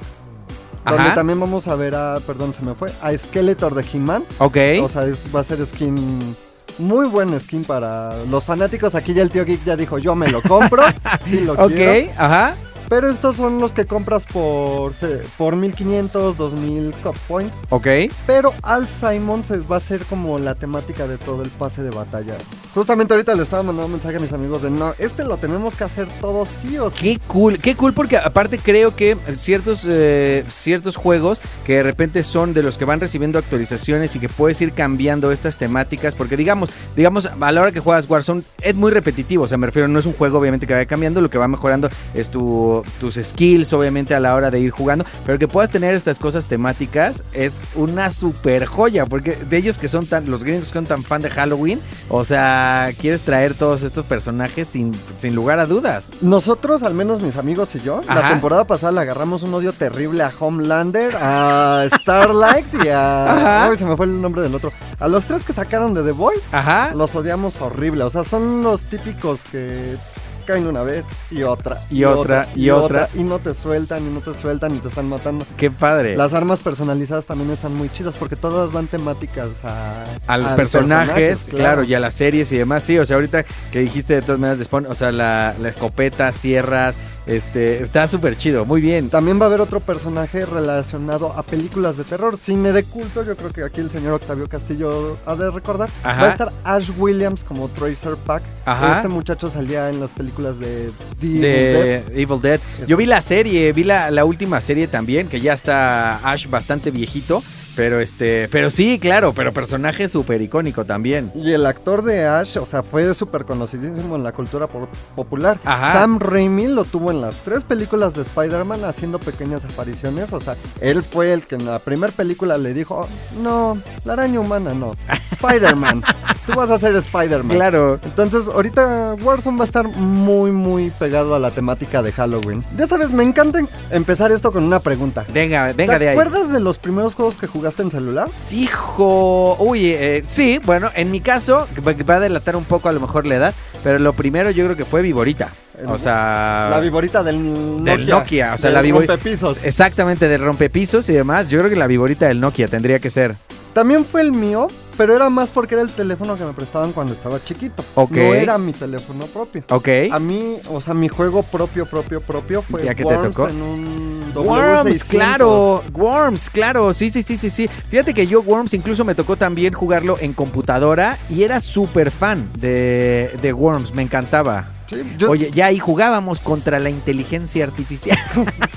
donde 0.86 1.02
Ajá. 1.02 1.16
también 1.16 1.40
vamos 1.40 1.68
a 1.68 1.76
ver 1.76 1.96
a, 1.96 2.20
perdón, 2.28 2.54
se 2.54 2.62
me 2.62 2.76
fue, 2.76 2.92
a 3.02 3.18
Skeletor 3.18 3.74
de 3.74 3.84
He-Man. 3.94 4.24
Ok. 4.38 4.58
O 4.84 4.88
sea, 4.90 5.06
es- 5.06 5.26
va 5.36 5.40
a 5.40 5.44
ser 5.44 5.66
skin, 5.66 6.36
muy 6.78 7.08
buen 7.08 7.40
skin 7.40 7.64
para 7.64 8.10
los 8.30 8.46
fanáticos. 8.46 8.96
Aquí 8.96 9.14
ya 9.14 9.22
el 9.24 9.30
tío 9.30 9.46
Geek 9.46 9.64
ya 9.64 9.76
dijo, 9.76 9.98
yo 9.98 10.16
me 10.16 10.28
lo 10.30 10.42
compro, 10.42 10.84
sí 11.26 11.42
lo 11.42 11.54
ok, 11.54 11.68
quiero. 11.74 12.12
ajá. 12.18 12.56
Pero 12.90 13.10
estos 13.10 13.36
son 13.36 13.60
los 13.60 13.74
que 13.74 13.86
compras 13.86 14.26
por, 14.26 14.94
por 15.38 15.56
1500, 15.56 16.38
2000 16.38 16.94
cut 17.04 17.18
points. 17.28 17.58
Ok. 17.70 17.88
Pero 18.28 18.54
Al 18.62 18.88
Simon 18.88 19.44
se 19.44 19.58
va 19.60 19.78
a 19.78 19.80
ser 19.80 20.06
como 20.06 20.40
la 20.40 20.56
temática 20.56 21.08
de 21.08 21.18
todo 21.18 21.44
el 21.44 21.50
pase 21.50 21.84
de 21.84 21.90
batalla. 21.90 22.38
Justamente 22.74 23.14
ahorita 23.14 23.34
le 23.36 23.44
estaba 23.44 23.64
mandando 23.64 23.88
un 23.88 23.94
mensaje 23.94 24.18
a 24.18 24.20
mis 24.20 24.34
amigos 24.34 24.62
de 24.62 24.70
no, 24.70 24.94
este 25.00 25.24
lo 25.24 25.38
tenemos 25.38 25.76
que 25.76 25.86
hacer 25.86 26.08
todos 26.20 26.50
sí 26.50 26.78
o 26.78 26.90
sí. 26.90 26.98
Qué 27.00 27.20
cool, 27.28 27.58
qué 27.60 27.76
cool 27.76 27.94
porque 27.94 28.18
aparte 28.18 28.60
creo 28.60 28.96
que 28.96 29.18
ciertos, 29.34 29.86
eh, 29.88 30.44
ciertos 30.50 30.96
juegos 30.96 31.40
que 31.66 31.76
de 31.76 31.84
repente 31.84 32.22
son 32.24 32.54
de 32.54 32.64
los 32.64 32.78
que 32.78 32.86
van 32.86 33.00
recibiendo 33.00 33.40
actualizaciones 33.40 34.16
y 34.16 34.20
que 34.20 34.30
puedes 34.30 34.60
ir 34.62 34.74
cambiando 34.74 35.32
estas 35.32 35.58
temáticas 35.58 36.16
porque 36.16 36.36
digamos, 36.36 36.70
digamos 36.96 37.26
a 37.28 37.52
la 37.52 37.62
hora 37.62 37.72
que 37.72 37.80
juegas 37.80 38.10
Warzone 38.10 38.44
es 38.62 38.76
muy 38.76 38.92
repetitivo, 38.92 39.46
o 39.46 39.48
sea 39.48 39.58
me 39.58 39.68
refiero, 39.68 39.88
no 39.88 40.00
es 40.00 40.06
un 40.06 40.14
juego 40.14 40.40
obviamente 40.40 40.68
que 40.68 40.74
vaya 40.74 40.86
cambiando, 40.86 41.22
lo 41.22 41.30
que 41.30 41.38
va 41.38 41.48
mejorando 41.48 41.90
es 42.14 42.30
tu, 42.30 42.75
tus 43.00 43.16
skills 43.16 43.74
obviamente 43.74 44.16
a 44.16 44.20
la 44.20 44.36
hora 44.36 44.52
de 44.52 44.60
ir 44.60 44.72
jugando, 44.72 45.06
pero 45.26 45.38
que 45.40 45.48
puedas 45.48 45.70
tener 45.70 45.94
estas 45.94 46.20
cosas 46.20 46.48
temáticas 46.48 47.24
es 47.34 47.54
una 47.76 48.12
super 48.12 48.66
joya 48.66 49.06
porque 49.06 49.36
de 49.36 49.58
ellos 49.58 49.78
que 49.78 49.88
son 49.88 50.06
tan, 50.06 50.30
los 50.30 50.44
gringos 50.44 50.68
que 50.68 50.74
son 50.74 50.86
tan 50.86 51.04
fan 51.04 51.22
de 51.22 51.30
Halloween, 51.30 51.80
o 52.10 52.26
sea, 52.26 52.90
quieres 53.00 53.22
traer 53.22 53.54
todos 53.54 53.84
estos 53.84 54.06
personajes 54.06 54.68
sin, 54.68 54.94
sin 55.18 55.36
lugar 55.36 55.60
a 55.60 55.66
dudas. 55.66 56.12
Nosotros, 56.22 56.84
al 56.84 56.94
menos 56.94 57.22
mis 57.22 57.38
amigos 57.38 57.76
y 57.76 57.80
yo, 57.80 58.02
Ajá. 58.08 58.22
la 58.22 58.30
temporada 58.30 58.66
pasada 58.66 58.92
le 58.92 59.02
agarramos 59.02 59.44
un 59.44 59.54
odio 59.54 59.74
terrible 59.74 60.24
a 60.24 60.32
Homelander, 60.40 61.16
a 61.20 61.86
Starlight 62.02 62.66
y 62.84 62.90
a... 62.90 63.32
Ajá. 63.32 63.70
Ay, 63.70 63.78
se 63.78 63.86
me 63.86 63.96
fue 63.96 64.06
el 64.06 64.22
nombre 64.22 64.42
del 64.42 64.56
otro. 64.56 64.72
A 65.00 65.08
los 65.08 65.26
tres 65.26 65.44
que 65.44 65.54
sacaron 65.54 65.94
de 65.94 66.04
The 66.04 66.12
Voice, 66.12 66.42
Ajá. 66.52 66.92
los 66.96 67.14
odiamos 67.16 67.60
horrible. 67.62 68.04
O 68.04 68.10
sea, 68.10 68.24
son 68.24 68.64
los 68.64 68.84
típicos 68.84 69.42
que 69.52 69.96
caen 70.46 70.68
una 70.68 70.84
vez 70.84 71.06
y 71.30 71.44
otra. 71.44 71.86
Y 71.90 72.04
otra, 72.04 72.48
y 72.56 72.70
otra. 72.70 73.10
Y 73.14 73.24
no 73.24 73.40
te 73.40 73.54
sueltan, 73.54 74.06
y 74.06 74.10
no 74.10 74.22
te 74.22 74.34
sueltan, 74.34 74.76
y 74.76 74.80
te 74.80 74.88
están 74.88 75.10
matando. 75.10 75.46
Qué 75.58 75.72
padre. 75.72 76.16
Las 76.16 76.34
armas 76.34 76.60
personalizadas 76.60 77.26
también 77.26 77.52
están 77.52 77.76
muy 77.76 77.90
chidas 77.90 78.16
porque 78.18 78.36
todas 78.36 78.72
van 78.72 78.88
temáticas 78.88 79.64
a, 79.64 80.04
a 80.28 80.38
los 80.38 80.52
personajes, 80.54 81.44
personaje, 81.44 81.64
claro. 81.64 81.84
y 81.84 81.94
a 81.94 82.00
las 82.00 82.14
series 82.14 82.52
y 82.52 82.58
demás. 82.58 82.84
Sí, 82.84 82.98
o 82.98 83.06
sea, 83.06 83.16
ahorita 83.16 83.44
que 83.72 83.80
dijiste 83.80 84.14
de 84.16 84.22
todas 84.22 84.40
maneras 84.40 84.60
de 84.60 84.66
Spawn, 84.66 84.86
o 84.86 84.94
sea, 84.94 85.12
la, 85.12 85.56
la 85.60 85.70
escopeta, 85.70 86.32
sierras, 86.32 86.98
este, 87.26 87.82
está 87.82 88.08
súper 88.08 88.38
chido, 88.38 88.66
muy 88.66 88.82
bien. 88.82 89.10
También 89.10 89.40
va 89.40 89.46
a 89.46 89.48
haber 89.48 89.62
otro 89.62 89.80
personaje 89.80 90.46
relacionado 90.46 91.34
a 91.34 91.44
películas 91.44 91.98
de 91.98 92.04
terror, 92.04 92.38
cine 92.38 92.72
de 92.72 92.84
culto. 92.84 93.24
Yo 93.24 93.36
creo 93.36 93.52
que 93.52 93.64
aquí 93.64 93.82
el 93.82 93.90
señor 93.90 94.14
Octavio 94.14 94.48
Castillo 94.48 95.18
ha 95.26 95.36
de 95.36 95.50
recordar. 95.50 95.90
Ajá. 96.04 96.22
Va 96.22 96.28
a 96.28 96.32
estar 96.32 96.52
Ash 96.64 96.92
Williams 96.98 97.44
como 97.44 97.68
Tracer 97.70 98.16
Pack. 98.16 98.44
Ajá. 98.66 98.98
Este 98.98 99.08
muchacho 99.08 99.50
salía 99.50 99.90
en 99.90 100.00
las 100.00 100.12
películas 100.12 100.60
de 100.60 100.92
The 101.20 101.28
Evil 101.28 101.42
De 101.42 102.04
Dead. 102.06 102.18
Evil 102.18 102.42
Dead. 102.42 102.60
Yo 102.88 102.98
vi 102.98 103.06
la 103.06 103.22
serie, 103.22 103.72
vi 103.74 103.84
la, 103.84 104.12
la 104.12 104.26
última 104.26 104.62
serie 104.62 104.88
también, 104.88 105.28
que 105.28 105.42
ya 105.42 105.54
está 105.54 106.18
Ash 106.30 106.48
bastante 106.48 106.92
viejito. 106.92 107.44
Pero 107.76 108.00
este, 108.00 108.48
pero 108.52 108.70
sí, 108.70 109.00
claro, 109.00 109.34
pero 109.34 109.52
personaje 109.54 110.08
súper 110.10 110.42
icónico 110.42 110.86
también. 110.86 111.32
Y 111.36 111.52
el 111.52 111.66
actor 111.66 112.04
de 112.04 112.26
Ash, 112.26 112.58
o 112.58 112.66
sea, 112.66 112.84
fue 112.84 113.14
súper 113.14 113.46
conocidísimo 113.46 114.16
en 114.16 114.24
la 114.24 114.32
cultura 114.32 114.68
popular. 115.16 115.60
Ajá. 115.66 115.94
Sam 115.94 116.20
Raimi 116.20 116.68
lo 116.68 116.86
tuvo 116.86 117.12
en 117.12 117.20
las 117.22 117.36
tres 117.38 117.64
películas 117.64 118.14
de 118.14 118.22
Spider-Man 118.22 118.84
haciendo 118.86 119.20
pequeñas 119.20 119.66
apariciones. 119.66 120.32
O 120.32 120.40
sea, 120.40 120.56
él 120.80 121.04
fue 121.04 121.34
el 121.34 121.44
que 121.46 121.56
en 121.56 121.66
la 121.66 121.80
primera 121.80 122.14
película 122.14 122.58
le 122.58 122.74
dijo, 122.74 123.02
"Oh, 123.02 123.42
no, 123.42 123.78
la 124.06 124.14
araña 124.14 124.40
humana 124.40 124.74
no, 124.74 124.94
Spider-Man, 125.32 126.02
tú 126.48 126.54
vas 126.56 126.70
a 126.70 126.80
ser 126.80 126.96
Spider-Man. 126.96 127.56
Claro. 127.58 128.00
Entonces, 128.06 128.48
ahorita 128.48 129.16
Warzone 129.22 129.58
va 129.58 129.64
a 129.64 129.68
estar 129.68 129.86
muy, 129.88 130.52
muy 130.52 130.92
pegado 130.92 131.36
a 131.36 131.40
la 131.40 131.52
temática 131.52 132.02
de 132.02 132.12
Halloween. 132.14 132.64
Ya 132.78 132.88
sabes, 132.88 133.10
me 133.12 133.24
encanta 133.24 133.60
empezar 133.90 134.32
esto 134.32 134.52
con 134.54 134.64
una 134.64 134.80
pregunta. 134.80 135.26
Venga, 135.34 135.74
venga 135.74 135.94
¿Te 135.94 136.06
de 136.06 136.10
ahí. 136.10 136.18
acuerdas 136.18 136.52
de 136.52 136.60
los 136.62 136.78
primeros 136.80 137.16
juegos 137.16 137.36
que 137.36 137.48
jugaste 137.48 137.65
en 137.84 137.92
celular? 137.92 138.28
Hijo, 138.52 139.56
uy, 139.60 139.88
eh, 139.92 140.24
sí, 140.28 140.60
bueno, 140.66 140.90
en 140.96 141.12
mi 141.12 141.22
caso, 141.22 141.68
va 141.86 141.94
va 142.08 142.16
a 142.16 142.20
delatar 142.20 142.56
un 142.56 142.64
poco 142.66 142.90
a 142.90 142.92
lo 142.92 143.00
mejor 143.00 143.26
la 143.26 143.36
edad, 143.36 143.54
pero 143.84 144.00
lo 144.00 144.14
primero 144.14 144.52
yo 144.52 144.66
creo 144.66 144.76
que 144.78 144.86
fue 144.86 145.02
Viborita. 145.02 145.50
El- 145.80 145.88
O 145.90 145.98
sea, 145.98 146.68
La 146.72 146.80
viborita 146.80 147.22
del 147.22 147.44
Nokia. 147.84 147.98
Del 147.98 148.08
Nokia, 148.08 148.54
o 148.54 148.58
sea, 148.58 148.70
del 148.70 148.74
la 148.76 148.82
viborita. 148.82 149.14
rompepisos. 149.14 149.64
Exactamente, 149.66 150.28
del 150.30 150.42
rompepisos 150.42 151.10
y 151.10 151.14
demás. 151.14 151.50
Yo 151.50 151.60
creo 151.60 151.70
que 151.70 151.76
la 151.76 151.88
viborita 151.88 152.28
del 152.28 152.40
Nokia 152.40 152.68
tendría 152.70 153.00
que 153.00 153.10
ser. 153.10 153.36
También 153.74 154.06
fue 154.06 154.22
el 154.22 154.32
mío, 154.32 154.68
pero 154.98 155.16
era 155.16 155.30
más 155.30 155.50
porque 155.50 155.76
era 155.76 155.82
el 155.84 155.90
teléfono 155.90 156.36
que 156.38 156.44
me 156.46 156.54
prestaban 156.54 156.92
cuando 156.94 157.14
estaba 157.14 157.44
chiquito. 157.44 157.84
No 157.96 158.34
era 158.34 158.58
mi 158.58 158.74
teléfono 158.74 159.26
propio. 159.28 159.64
Ok. 159.70 159.88
A 160.12 160.20
mí, 160.20 160.58
o 160.70 160.80
sea, 160.82 160.94
mi 160.94 161.08
juego 161.08 161.44
propio, 161.44 161.86
propio, 161.86 162.22
propio 162.22 162.62
fue 162.62 162.84
Ya 162.84 162.96
que 162.96 163.04
te 163.04 163.16
Worms 163.16 163.36
tocó. 163.36 163.50
en 163.50 163.62
un 163.62 164.34
Worms, 164.36 165.04
W600. 165.04 165.08
claro, 165.08 165.84
Worms, 165.94 166.50
claro, 166.50 166.94
sí, 166.94 167.10
sí, 167.10 167.24
sí, 167.24 167.38
sí, 167.38 167.50
sí. 167.50 167.68
Fíjate 167.90 168.14
que 168.14 168.28
yo 168.28 168.42
Worms 168.42 168.74
incluso 168.74 169.06
me 169.06 169.16
tocó 169.16 169.38
también 169.38 169.74
jugarlo 169.74 170.18
en 170.20 170.34
computadora 170.34 171.18
y 171.30 171.44
era 171.44 171.62
súper 171.62 172.12
fan 172.12 172.50
de, 172.60 173.32
de 173.42 173.54
Worms, 173.54 173.94
me 173.94 174.02
encantaba. 174.02 174.72
Sí, 174.90 174.98
yo- 175.18 175.32
Oye, 175.32 175.50
ya 175.52 175.66
ahí 175.68 175.80
jugábamos 175.80 176.40
contra 176.40 176.78
la 176.80 176.90
inteligencia 176.90 177.64
artificial. 177.64 178.18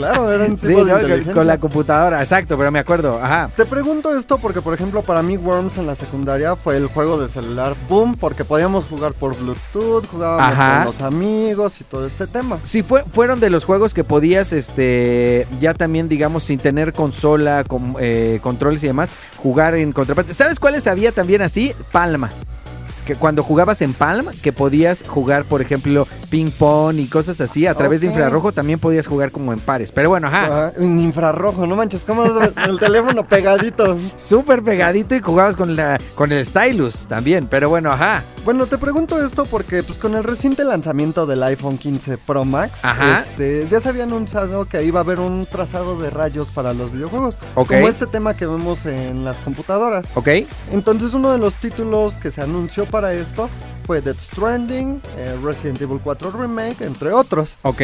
claro, 0.00 0.32
era 0.32 0.44
un 0.44 0.56
tipo 0.56 0.66
Sí, 0.66 0.74
de 0.88 1.24
¿no? 1.26 1.32
Con- 1.34 1.46
la 1.46 1.58
computadora, 1.58 2.20
exacto, 2.20 2.56
pero 2.58 2.70
me 2.70 2.78
acuerdo, 2.78 3.20
ajá. 3.22 3.50
Te 3.56 3.64
pregunto 3.66 4.16
esto 4.16 4.38
porque, 4.38 4.60
por 4.62 4.74
ejemplo, 4.74 5.02
para 5.02 5.22
mí 5.22 5.36
Worms 5.36 5.78
en 5.78 5.86
la 5.86 5.94
secundaria 5.94 6.56
fue 6.56 6.76
el 6.76 6.86
juego 6.86 7.18
de 7.20 7.28
celular 7.28 7.74
boom 7.88 8.14
porque 8.14 8.44
podíamos 8.44 8.84
jugar 8.86 9.12
por 9.14 9.36
Bluetooth, 9.36 10.06
jugábamos 10.10 10.54
Ajá. 10.54 10.76
con 10.78 10.86
los 10.86 11.00
amigos 11.02 11.80
y 11.80 11.84
todo 11.84 12.06
este 12.06 12.26
tema. 12.26 12.58
Sí, 12.62 12.82
fue, 12.82 13.04
fueron 13.04 13.40
de 13.40 13.50
los 13.50 13.64
juegos 13.64 13.94
que 13.94 14.04
podías, 14.04 14.52
este, 14.52 15.46
ya 15.60 15.74
también, 15.74 16.08
digamos, 16.08 16.44
sin 16.44 16.58
tener 16.58 16.92
consola, 16.92 17.64
con, 17.64 17.96
eh, 18.00 18.38
controles 18.42 18.82
y 18.84 18.86
demás, 18.86 19.10
jugar 19.36 19.74
en 19.74 19.92
contraparte. 19.92 20.34
¿Sabes 20.34 20.58
cuáles 20.60 20.86
había 20.86 21.12
también 21.12 21.42
así? 21.42 21.74
Palma. 21.92 22.30
Que 23.10 23.16
cuando 23.16 23.42
jugabas 23.42 23.82
en 23.82 23.92
Palm, 23.92 24.28
que 24.40 24.52
podías 24.52 25.02
jugar, 25.04 25.44
por 25.44 25.60
ejemplo, 25.60 26.06
ping 26.30 26.52
pong 26.52 27.00
y 27.00 27.06
cosas 27.08 27.40
así, 27.40 27.66
a 27.66 27.74
través 27.74 28.02
de 28.02 28.06
infrarrojo 28.06 28.52
también 28.52 28.78
podías 28.78 29.08
jugar 29.08 29.32
como 29.32 29.52
en 29.52 29.58
pares. 29.58 29.90
Pero 29.90 30.10
bueno, 30.10 30.28
ajá, 30.28 30.44
Ajá, 30.44 30.72
en 30.76 30.96
infrarrojo, 31.00 31.66
no 31.66 31.74
manches, 31.74 32.02
¿cómo 32.06 32.22
el 32.24 32.78
teléfono 32.78 33.24
pegadito? 33.24 33.98
súper 34.16 34.62
pegadito 34.62 35.16
y 35.16 35.20
jugabas 35.20 35.56
con, 35.56 35.74
la, 35.74 35.98
con 36.14 36.30
el 36.30 36.44
stylus 36.44 37.08
también. 37.08 37.48
Pero 37.50 37.68
bueno, 37.68 37.90
ajá. 37.90 38.22
Bueno, 38.44 38.66
te 38.66 38.78
pregunto 38.78 39.22
esto 39.24 39.44
porque 39.44 39.82
pues 39.82 39.98
con 39.98 40.14
el 40.14 40.24
reciente 40.24 40.64
lanzamiento 40.64 41.26
del 41.26 41.42
iPhone 41.42 41.76
15 41.76 42.16
Pro 42.18 42.44
Max, 42.46 42.82
Ajá. 42.84 43.20
este, 43.20 43.68
ya 43.70 43.80
se 43.80 43.90
había 43.90 44.04
anunciado 44.04 44.64
que 44.64 44.82
iba 44.82 44.98
a 45.00 45.02
haber 45.02 45.20
un 45.20 45.44
trazado 45.46 46.00
de 46.00 46.08
rayos 46.08 46.48
para 46.48 46.72
los 46.72 46.90
videojuegos, 46.90 47.36
Ok. 47.54 47.68
como 47.68 47.88
este 47.88 48.06
tema 48.06 48.34
que 48.34 48.46
vemos 48.46 48.86
en 48.86 49.24
las 49.24 49.36
computadoras. 49.40 50.06
¿Ok? 50.14 50.28
Entonces 50.72 51.12
uno 51.12 51.32
de 51.32 51.38
los 51.38 51.56
títulos 51.56 52.14
que 52.14 52.30
se 52.30 52.40
anunció 52.40 52.86
para 52.86 53.12
esto 53.12 53.50
fue 53.90 54.00
Death 54.00 54.20
Stranding, 54.20 55.02
eh, 55.18 55.36
Resident 55.42 55.82
Evil 55.82 55.98
4 56.00 56.30
Remake, 56.30 56.80
entre 56.82 57.12
otros. 57.12 57.56
¿Ok? 57.62 57.80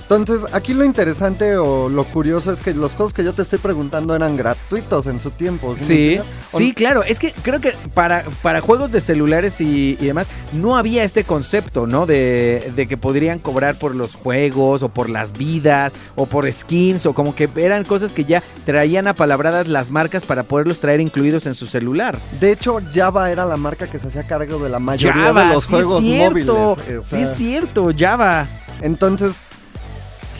Entonces 0.00 0.40
aquí 0.54 0.72
lo 0.72 0.82
interesante 0.82 1.58
o 1.58 1.90
lo 1.90 2.04
curioso 2.04 2.52
es 2.52 2.60
que 2.60 2.72
los 2.72 2.94
juegos 2.94 3.12
que 3.12 3.22
yo 3.22 3.34
te 3.34 3.42
estoy 3.42 3.58
preguntando 3.58 4.16
eran 4.16 4.34
gratuitos 4.34 5.06
en 5.06 5.20
su 5.20 5.30
tiempo. 5.30 5.74
Sí, 5.76 6.18
sí, 6.48 6.72
claro. 6.72 7.02
Es 7.02 7.18
que 7.18 7.32
creo 7.42 7.60
que 7.60 7.74
para, 7.92 8.24
para 8.40 8.62
juegos 8.62 8.92
de 8.92 9.02
celulares 9.02 9.60
y, 9.60 9.98
y 10.00 10.06
demás, 10.06 10.26
no 10.54 10.76
había 10.76 11.04
este 11.04 11.24
concepto, 11.24 11.86
¿no? 11.86 12.06
De, 12.06 12.72
de 12.74 12.86
que 12.86 12.96
podrían 12.96 13.38
cobrar 13.38 13.74
por 13.74 13.94
los 13.94 14.14
juegos 14.14 14.82
o 14.82 14.88
por 14.88 15.10
las 15.10 15.32
vidas 15.36 15.92
o 16.14 16.24
por 16.24 16.50
skins 16.50 17.04
o 17.04 17.12
como 17.12 17.34
que 17.34 17.50
eran 17.56 17.84
cosas 17.84 18.14
que 18.14 18.24
ya 18.24 18.42
traían 18.64 19.06
apalabradas 19.06 19.68
las 19.68 19.90
marcas 19.90 20.24
para 20.24 20.44
poderlos 20.44 20.80
traer 20.80 21.00
incluidos 21.02 21.44
en 21.44 21.54
su 21.54 21.66
celular. 21.66 22.18
De 22.40 22.52
hecho, 22.52 22.80
Java 22.94 23.30
era 23.30 23.44
la 23.44 23.58
marca 23.58 23.86
que 23.86 23.98
se 23.98 24.08
hacía 24.08 24.26
cargo 24.26 24.58
de 24.58 24.70
la 24.70 24.78
mayoría 24.78 25.24
Java, 25.24 25.41
de 25.48 25.54
los 25.54 25.64
sí 25.64 25.70
juegos 25.70 25.98
es 26.00 26.04
cierto. 26.06 26.54
móviles. 26.54 27.06
sí 27.06 27.16
es 27.22 27.28
cierto, 27.34 27.90
Java. 27.96 28.46
Entonces, 28.80 29.42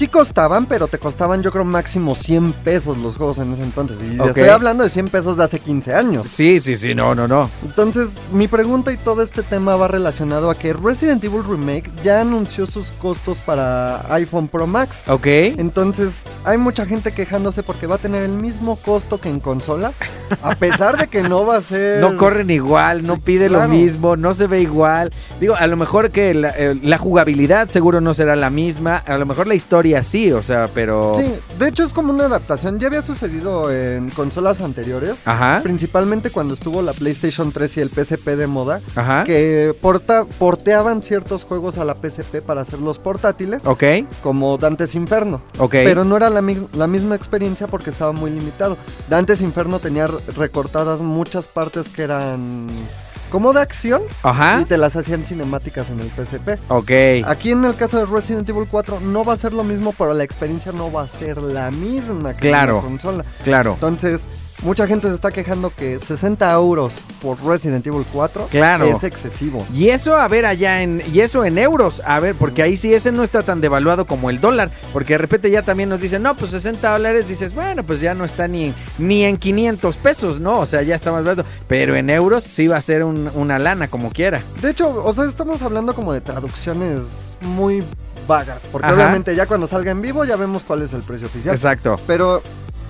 sí 0.02 0.08
costaban, 0.08 0.66
pero 0.66 0.88
te 0.88 0.98
costaban 0.98 1.44
yo 1.44 1.52
creo 1.52 1.64
máximo 1.64 2.16
100 2.16 2.54
pesos 2.64 2.98
los 2.98 3.16
juegos 3.16 3.38
en 3.38 3.52
ese 3.52 3.62
entonces. 3.62 3.98
Y 4.02 4.20
estoy 4.20 4.48
hablando 4.48 4.82
de 4.82 4.90
100 4.90 5.06
pesos 5.06 5.36
de 5.36 5.44
hace 5.44 5.60
15 5.60 5.94
años. 5.94 6.26
Sí, 6.26 6.58
sí, 6.58 6.76
sí, 6.76 6.92
no, 6.92 7.14
no, 7.14 7.28
no. 7.28 7.48
Entonces, 7.64 8.14
mi 8.32 8.48
pregunta 8.48 8.92
y 8.92 8.96
todo 8.96 9.22
este 9.22 9.44
tema 9.44 9.76
va 9.76 9.86
relacionado 9.86 10.50
a 10.50 10.56
que 10.56 10.72
Resident 10.72 11.22
Evil 11.22 11.44
Remake 11.48 11.88
ya 12.02 12.20
anunció 12.20 12.66
sus 12.66 12.90
costos 12.90 13.38
para 13.38 14.12
iPhone 14.12 14.48
Pro 14.48 14.66
Max. 14.66 15.04
Ok. 15.06 15.26
Entonces, 15.26 16.24
hay 16.42 16.58
mucha 16.58 16.84
gente 16.84 17.12
quejándose 17.12 17.62
porque 17.62 17.86
va 17.86 17.94
a 17.94 17.98
tener 17.98 18.24
el 18.24 18.32
mismo 18.32 18.74
costo 18.74 19.20
que 19.20 19.28
en 19.28 19.38
consolas, 19.38 19.94
a 20.42 20.56
pesar 20.56 20.96
de 20.96 21.06
que 21.06 21.22
no 21.22 21.46
va 21.46 21.58
a 21.58 21.62
ser... 21.62 22.00
No 22.12 22.16
corren 22.16 22.50
igual, 22.50 23.06
no 23.06 23.14
Sí, 23.14 23.22
pide 23.24 23.48
lo 23.48 23.68
mismo, 23.68 24.16
no 24.16 24.34
se 24.34 24.48
ve 24.48 24.62
igual. 24.62 25.12
Digo, 25.38 25.54
a 25.54 25.68
lo 25.68 25.76
mejor 25.76 26.10
que 26.10 26.34
la, 26.34 26.48
eh, 26.56 26.74
la 26.82 26.98
jugabilidad 26.98 27.68
seguro 27.68 28.00
no 28.00 28.14
será 28.14 28.34
la 28.34 28.50
misma, 28.50 28.96
a 28.96 29.16
lo 29.16 29.26
mejor 29.26 29.46
la 29.46 29.54
historia 29.54 29.91
historia 30.00 30.02
sí, 30.02 30.32
o 30.32 30.42
sea, 30.42 30.68
pero... 30.74 31.14
Sí, 31.16 31.24
de 31.58 31.68
hecho 31.68 31.82
es 31.84 31.92
como 31.92 32.12
una 32.12 32.24
adaptación. 32.26 32.78
Ya 32.78 32.86
había 32.88 33.02
sucedido 33.02 33.70
en 33.70 34.10
consolas 34.10 34.60
anteriores. 34.60 35.14
Ajá, 35.24 35.60
Principalmente 35.62 36.30
cuando 36.30 36.54
estuvo 36.54 36.82
la 36.82 36.92
PlayStation 36.92 37.52
3 37.52 37.76
y 37.76 37.80
el 37.80 37.90
PSP 37.90 38.28
de 38.36 38.46
moda. 38.46 38.80
ajá. 38.94 39.24
Que 39.24 39.74
porta- 39.80 40.24
porteaban 40.38 41.02
ciertos 41.02 41.44
juegos 41.44 41.78
a 41.78 41.84
la 41.84 41.94
PSP 41.94 42.40
para 42.40 42.62
hacerlos 42.62 42.98
portátiles. 42.98 43.62
Ok, 43.66 43.82
Como 44.22 44.56
Dantes 44.58 44.94
Inferno. 44.94 45.42
ok. 45.58 45.70
Pero 45.72 46.04
no 46.04 46.16
era 46.16 46.30
la, 46.30 46.42
mi- 46.42 46.66
la 46.74 46.86
misma 46.86 47.14
experiencia 47.14 47.66
porque 47.66 47.90
estaba 47.90 48.12
muy 48.12 48.30
limitado. 48.30 48.76
Dantes 49.10 49.40
Inferno 49.40 49.78
tenía 49.78 50.06
recortadas 50.36 51.00
muchas 51.00 51.48
partes 51.48 51.88
que 51.88 52.02
eran 52.02 52.66
como 53.32 53.52
de 53.54 53.60
acción 53.62 54.02
Ajá, 54.22 54.60
y 54.60 54.64
te 54.66 54.76
las 54.76 54.94
hacían 54.94 55.24
cinemáticas 55.24 55.88
en 55.90 55.98
el 56.00 56.08
PSP. 56.10 56.58
ok. 56.68 56.90
Aquí 57.26 57.50
en 57.50 57.64
el 57.64 57.74
caso 57.74 57.98
de 57.98 58.04
Resident 58.06 58.48
Evil 58.48 58.68
4 58.70 59.00
no 59.00 59.24
va 59.24 59.32
a 59.32 59.36
ser 59.36 59.52
lo 59.54 59.64
mismo, 59.64 59.92
pero 59.96 60.12
la 60.14 60.22
experiencia 60.22 60.70
no 60.70 60.92
va 60.92 61.02
a 61.04 61.08
ser 61.08 61.38
la 61.38 61.70
misma 61.70 62.34
que 62.34 62.48
Claro. 62.50 62.76
en 62.76 62.76
la 62.76 62.82
consola. 62.82 63.24
Claro. 63.42 63.72
Entonces, 63.74 64.20
mucha 64.62 64.86
gente 64.86 65.08
se 65.08 65.14
está 65.14 65.30
quejando 65.30 65.70
que 65.74 65.98
60 65.98 66.50
euros 66.52 67.00
por 67.20 67.42
Resident 67.44 67.86
Evil 67.86 68.04
4 68.12 68.48
Claro. 68.50 68.84
es 68.86 69.02
excesivo. 69.04 69.66
Y 69.74 69.88
eso, 69.88 70.16
a 70.16 70.26
ver, 70.28 70.46
allá 70.46 70.82
en. 70.82 71.02
Y 71.12 71.20
eso 71.20 71.44
en 71.44 71.58
euros. 71.58 72.02
A 72.06 72.20
ver, 72.20 72.34
porque 72.34 72.62
ahí 72.62 72.76
sí 72.76 72.92
ese 72.94 73.12
no 73.12 73.22
está 73.24 73.42
tan 73.42 73.60
devaluado 73.60 74.06
como 74.06 74.30
el 74.30 74.40
dólar. 74.40 74.70
Porque 74.92 75.14
de 75.14 75.18
repente 75.18 75.50
ya 75.50 75.62
también 75.62 75.88
nos 75.88 76.00
dicen, 76.00 76.22
no, 76.22 76.36
pues 76.36 76.50
60 76.52 76.90
dólares. 76.92 77.28
Dices, 77.28 77.54
bueno, 77.54 77.82
pues 77.84 78.00
ya 78.00 78.14
no 78.14 78.24
está 78.24 78.48
ni 78.48 78.66
en, 78.66 78.74
ni 78.98 79.24
en 79.24 79.36
500 79.36 79.96
pesos, 79.96 80.40
¿no? 80.40 80.60
O 80.60 80.66
sea, 80.66 80.82
ya 80.82 80.94
está 80.94 81.12
más 81.12 81.24
barato. 81.24 81.44
Pero 81.68 81.96
en 81.96 82.10
euros 82.10 82.44
sí 82.44 82.66
va 82.68 82.76
a 82.76 82.80
ser 82.80 83.04
un- 83.04 83.30
una 83.34 83.58
lana, 83.58 83.88
como 83.88 84.10
quiera. 84.10 84.42
De 84.60 84.70
hecho, 84.70 85.02
o 85.04 85.12
sea, 85.12 85.24
estamos 85.24 85.62
hablando 85.62 85.94
como 85.94 86.12
de 86.12 86.20
traducciones 86.20 87.00
muy 87.40 87.82
vagas, 88.28 88.64
porque 88.70 88.86
Ajá. 88.86 88.94
obviamente 88.94 89.34
ya 89.34 89.46
cuando 89.46 89.66
salga 89.66 89.90
en 89.90 90.00
vivo 90.00 90.24
ya 90.24 90.36
vemos 90.36 90.62
cuál 90.62 90.82
es 90.82 90.92
el 90.92 91.02
precio 91.02 91.26
oficial. 91.26 91.54
Exacto. 91.54 91.98
Pero 92.06 92.40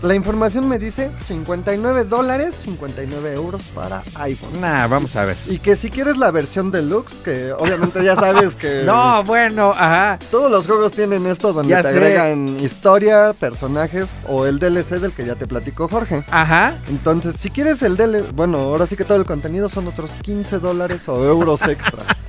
la 0.03 0.15
información 0.15 0.69
me 0.69 0.79
dice 0.79 1.11
59 1.25 2.05
dólares, 2.05 2.55
59 2.59 3.35
euros 3.35 3.63
para 3.75 4.03
iPhone. 4.17 4.61
Nah, 4.61 4.87
vamos 4.89 5.15
a 5.17 5.25
ver. 5.25 5.37
Y 5.47 5.59
que 5.59 5.77
si 5.77 5.91
quieres 5.91 6.17
la 6.17 6.31
versión 6.31 6.71
deluxe, 6.71 7.15
que 7.25 7.53
obviamente 7.53 8.03
ya 8.05 8.15
sabes 8.17 8.57
que 8.57 8.83
No, 8.87 9.23
bueno, 9.25 9.71
ajá. 9.71 10.19
todos 10.31 10.51
los 10.51 10.67
juegos 10.67 10.93
tienen 10.93 11.27
esto 11.27 11.53
donde 11.53 11.71
Ya 11.71 11.83
te 11.83 11.89
sé. 11.93 11.99
agregan 11.99 12.59
historia, 12.61 13.33
personajes 13.39 14.09
o 14.29 14.47
el 14.47 14.59
DLC 14.59 14.99
del 15.01 15.13
que 15.13 15.25
ya 15.25 15.37
te 15.37 15.47
platicó 15.47 15.87
Jorge. 15.89 16.25
Ajá. 16.31 16.77
Entonces, 16.89 17.37
si 17.39 17.51
quieres 17.51 17.83
el 17.83 17.97
DLC, 17.97 18.33
bueno, 18.35 18.59
ahora 18.59 18.87
sí 18.87 18.97
que 18.97 19.05
todo 19.05 19.19
el 19.19 19.25
contenido 19.25 19.69
son 19.69 19.87
otros 19.89 20.11
15 20.23 20.59
dólares 20.59 21.09
o 21.09 21.23
euros 21.25 21.63
extra. 21.63 22.05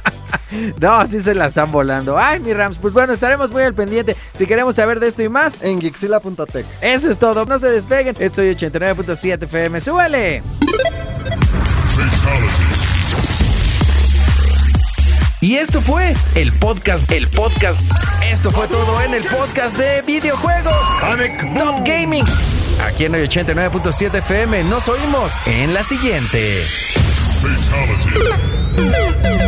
No, 0.80 0.94
así 0.94 1.20
se 1.20 1.34
la 1.34 1.48
están 1.48 1.72
volando. 1.72 2.18
Ay, 2.18 2.40
mi 2.40 2.54
Rams. 2.54 2.78
Pues 2.78 2.94
bueno, 2.94 3.14
estaremos 3.14 3.52
muy 3.52 3.64
al 3.64 3.74
pendiente. 3.74 4.16
Si 4.34 4.46
queremos 4.46 4.76
saber 4.76 5.00
de 5.00 5.08
esto 5.08 5.24
y 5.24 5.30
más, 5.30 5.64
en 5.64 5.82
Gixila.tech. 5.82 6.66
eso 6.82 7.10
es 7.10 7.18
todo. 7.18 7.46
No 7.46 7.58
se 7.60 7.68
despeguen. 7.68 8.16
Esto 8.20 8.38
soy 8.38 8.52
89.7 8.54 9.44
FM. 9.44 9.80
¡Súbele! 9.80 10.44
Y 15.42 15.58
esto 15.58 15.82
fue 15.82 16.14
el 16.36 16.54
podcast, 16.54 17.12
el 17.12 17.28
podcast. 17.28 17.80
Esto 18.26 18.50
fue 18.50 18.68
todo 18.70 19.02
en 19.02 19.14
el 19.14 19.26
podcast 19.26 19.78
de 19.78 20.02
videojuegos. 20.04 20.74
Top 21.58 21.82
Gaming. 21.86 22.24
Aquí 22.88 23.06
en 23.06 23.16
el 23.16 23.28
89.7 23.28 24.16
FM 24.20 24.64
nos 24.64 24.88
oímos 24.88 25.34
en 25.46 25.74
la 25.74 25.84
siguiente. 25.84 26.64
Fatality. 27.42 29.43